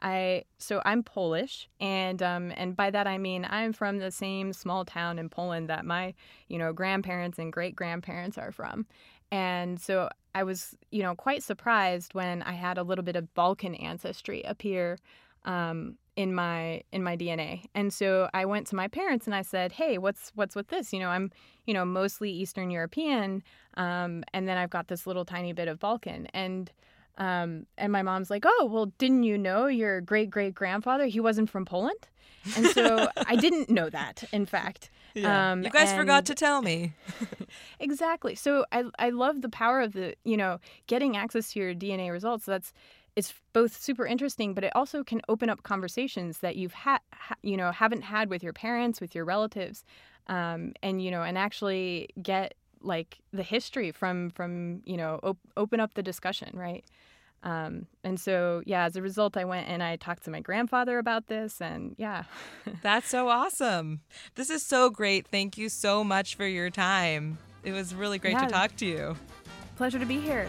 I 0.00 0.44
so 0.58 0.82
I'm 0.84 1.02
Polish 1.02 1.68
and 1.80 2.22
um 2.22 2.52
and 2.56 2.76
by 2.76 2.90
that 2.90 3.06
I 3.06 3.18
mean 3.18 3.46
I'm 3.48 3.72
from 3.72 3.98
the 3.98 4.10
same 4.10 4.52
small 4.52 4.84
town 4.84 5.18
in 5.18 5.28
Poland 5.28 5.68
that 5.68 5.84
my, 5.84 6.14
you 6.48 6.58
know, 6.58 6.72
grandparents 6.72 7.38
and 7.38 7.52
great-grandparents 7.52 8.36
are 8.38 8.52
from. 8.52 8.86
And 9.30 9.80
so 9.80 10.10
I 10.34 10.42
was, 10.44 10.76
you 10.90 11.02
know, 11.02 11.14
quite 11.14 11.42
surprised 11.42 12.14
when 12.14 12.42
I 12.42 12.52
had 12.52 12.78
a 12.78 12.82
little 12.82 13.04
bit 13.04 13.16
of 13.16 13.32
Balkan 13.34 13.74
ancestry 13.76 14.42
appear 14.42 14.98
um, 15.44 15.96
in 16.16 16.34
my 16.34 16.82
in 16.92 17.02
my 17.02 17.16
DNA. 17.16 17.64
And 17.74 17.92
so 17.92 18.28
I 18.34 18.44
went 18.44 18.66
to 18.68 18.76
my 18.76 18.88
parents 18.88 19.26
and 19.26 19.34
I 19.34 19.42
said, 19.42 19.72
"Hey, 19.72 19.98
what's 19.98 20.32
what's 20.34 20.54
with 20.54 20.68
this? 20.68 20.92
You 20.92 21.00
know, 21.00 21.08
I'm 21.08 21.30
you 21.66 21.74
know 21.74 21.84
mostly 21.84 22.30
Eastern 22.30 22.70
European, 22.70 23.42
um, 23.74 24.24
and 24.32 24.48
then 24.48 24.58
I've 24.58 24.70
got 24.70 24.88
this 24.88 25.06
little 25.06 25.24
tiny 25.24 25.52
bit 25.52 25.68
of 25.68 25.78
Balkan." 25.78 26.26
And 26.34 26.70
um, 27.18 27.66
and 27.78 27.92
my 27.92 28.02
mom's 28.02 28.30
like, 28.30 28.44
"Oh, 28.46 28.68
well, 28.70 28.86
didn't 28.98 29.22
you 29.22 29.38
know 29.38 29.66
your 29.66 30.00
great 30.00 30.30
great 30.30 30.54
grandfather? 30.54 31.06
He 31.06 31.20
wasn't 31.20 31.50
from 31.50 31.64
Poland." 31.64 32.08
And 32.56 32.66
so 32.66 33.08
I 33.26 33.36
didn't 33.36 33.70
know 33.70 33.88
that, 33.90 34.24
in 34.32 34.46
fact. 34.46 34.90
Um, 35.24 35.62
you 35.62 35.70
guys 35.70 35.92
forgot 35.92 36.24
to 36.26 36.34
tell 36.34 36.62
me. 36.62 36.94
Exactly. 37.80 38.34
So 38.34 38.64
I 38.72 38.84
I 38.98 39.10
love 39.10 39.42
the 39.42 39.48
power 39.48 39.80
of 39.82 39.92
the 39.92 40.14
you 40.24 40.36
know 40.36 40.58
getting 40.86 41.16
access 41.16 41.52
to 41.52 41.60
your 41.60 41.74
DNA 41.74 42.10
results. 42.10 42.46
That's 42.46 42.72
it's 43.16 43.34
both 43.52 43.80
super 43.80 44.06
interesting, 44.06 44.54
but 44.54 44.64
it 44.64 44.72
also 44.74 45.04
can 45.04 45.20
open 45.28 45.50
up 45.50 45.62
conversations 45.62 46.38
that 46.38 46.56
you've 46.56 46.72
had 46.72 46.98
ha- 47.12 47.36
you 47.42 47.56
know 47.56 47.70
haven't 47.72 48.02
had 48.02 48.30
with 48.30 48.42
your 48.42 48.52
parents, 48.52 49.00
with 49.00 49.14
your 49.14 49.24
relatives, 49.24 49.84
um, 50.28 50.72
and 50.82 51.02
you 51.02 51.10
know 51.10 51.22
and 51.22 51.36
actually 51.36 52.08
get 52.22 52.54
like 52.80 53.18
the 53.32 53.42
history 53.42 53.92
from 53.92 54.30
from 54.30 54.82
you 54.84 54.96
know 54.96 55.20
op- 55.22 55.38
open 55.56 55.78
up 55.80 55.94
the 55.94 56.02
discussion, 56.02 56.50
right? 56.54 56.84
Um, 57.44 57.86
and 58.04 58.20
so 58.20 58.62
yeah, 58.66 58.84
as 58.84 58.94
a 58.96 59.02
result, 59.02 59.36
I 59.36 59.44
went 59.44 59.68
and 59.68 59.82
I 59.82 59.96
talked 59.96 60.24
to 60.24 60.30
my 60.30 60.40
grandfather 60.40 60.98
about 60.98 61.26
this, 61.26 61.60
and 61.60 61.94
yeah. 61.98 62.24
That's 62.82 63.08
so 63.08 63.28
awesome. 63.28 64.00
This 64.36 64.48
is 64.48 64.64
so 64.64 64.90
great. 64.90 65.26
Thank 65.26 65.58
you 65.58 65.68
so 65.68 66.04
much 66.04 66.36
for 66.36 66.46
your 66.46 66.70
time. 66.70 67.38
It 67.64 67.72
was 67.72 67.94
really 67.94 68.18
great 68.18 68.34
Yeah. 68.34 68.46
to 68.46 68.50
talk 68.50 68.76
to 68.76 68.86
you. 68.86 69.16
Pleasure 69.76 69.98
to 69.98 70.06
be 70.06 70.20
here. 70.20 70.48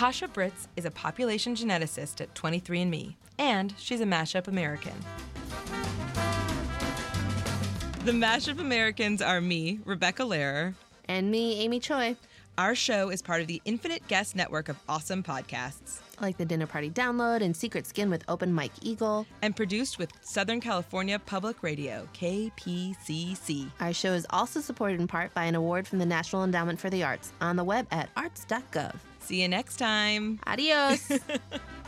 Kasia 0.00 0.28
Bryc 0.28 0.54
is 0.76 0.86
a 0.86 0.90
population 0.90 1.54
geneticist 1.54 2.22
at 2.22 2.34
23andMe, 2.34 3.16
and 3.38 3.74
she's 3.76 4.00
a 4.00 4.06
Mashup 4.06 4.48
American. 4.48 4.94
The 8.06 8.12
Mashup 8.12 8.58
Americans 8.60 9.20
are 9.20 9.42
me, 9.42 9.78
Rebecca 9.84 10.22
Lehrer. 10.22 10.72
And 11.06 11.30
me, 11.30 11.60
Amy 11.60 11.80
Choi. 11.80 12.16
Our 12.56 12.74
show 12.74 13.10
is 13.10 13.20
part 13.20 13.42
of 13.42 13.46
the 13.46 13.60
Infinite 13.66 14.08
Guest 14.08 14.34
network 14.34 14.70
of 14.70 14.78
awesome 14.88 15.22
podcasts 15.22 16.00
Like 16.18 16.38
the 16.38 16.46
Dinner 16.46 16.66
Party 16.66 16.88
Download 16.88 17.42
and 17.42 17.54
Secret 17.54 17.86
Skin 17.86 18.08
with 18.08 18.24
Open 18.26 18.54
Mike 18.54 18.72
Eagle. 18.80 19.26
and 19.42 19.54
produced 19.54 19.98
with 19.98 20.10
Southern 20.22 20.62
California 20.62 21.18
Public 21.18 21.62
Radio, 21.62 22.08
KPCC. 22.14 23.68
Our 23.80 23.92
show 23.92 24.14
is 24.14 24.26
also 24.30 24.62
supported 24.62 24.98
in 24.98 25.06
part 25.06 25.34
by 25.34 25.44
an 25.44 25.56
award 25.56 25.86
from 25.86 25.98
the 25.98 26.06
National 26.06 26.42
Endowment 26.42 26.80
for 26.80 26.88
the 26.88 27.04
Arts 27.04 27.32
on 27.42 27.56
the 27.56 27.64
web 27.64 27.86
at 27.90 28.08
arts.gov. 28.16 28.94
See 29.20 29.42
you 29.42 29.48
next 29.48 29.76
time. 29.76 30.40
Adios. 30.46 31.10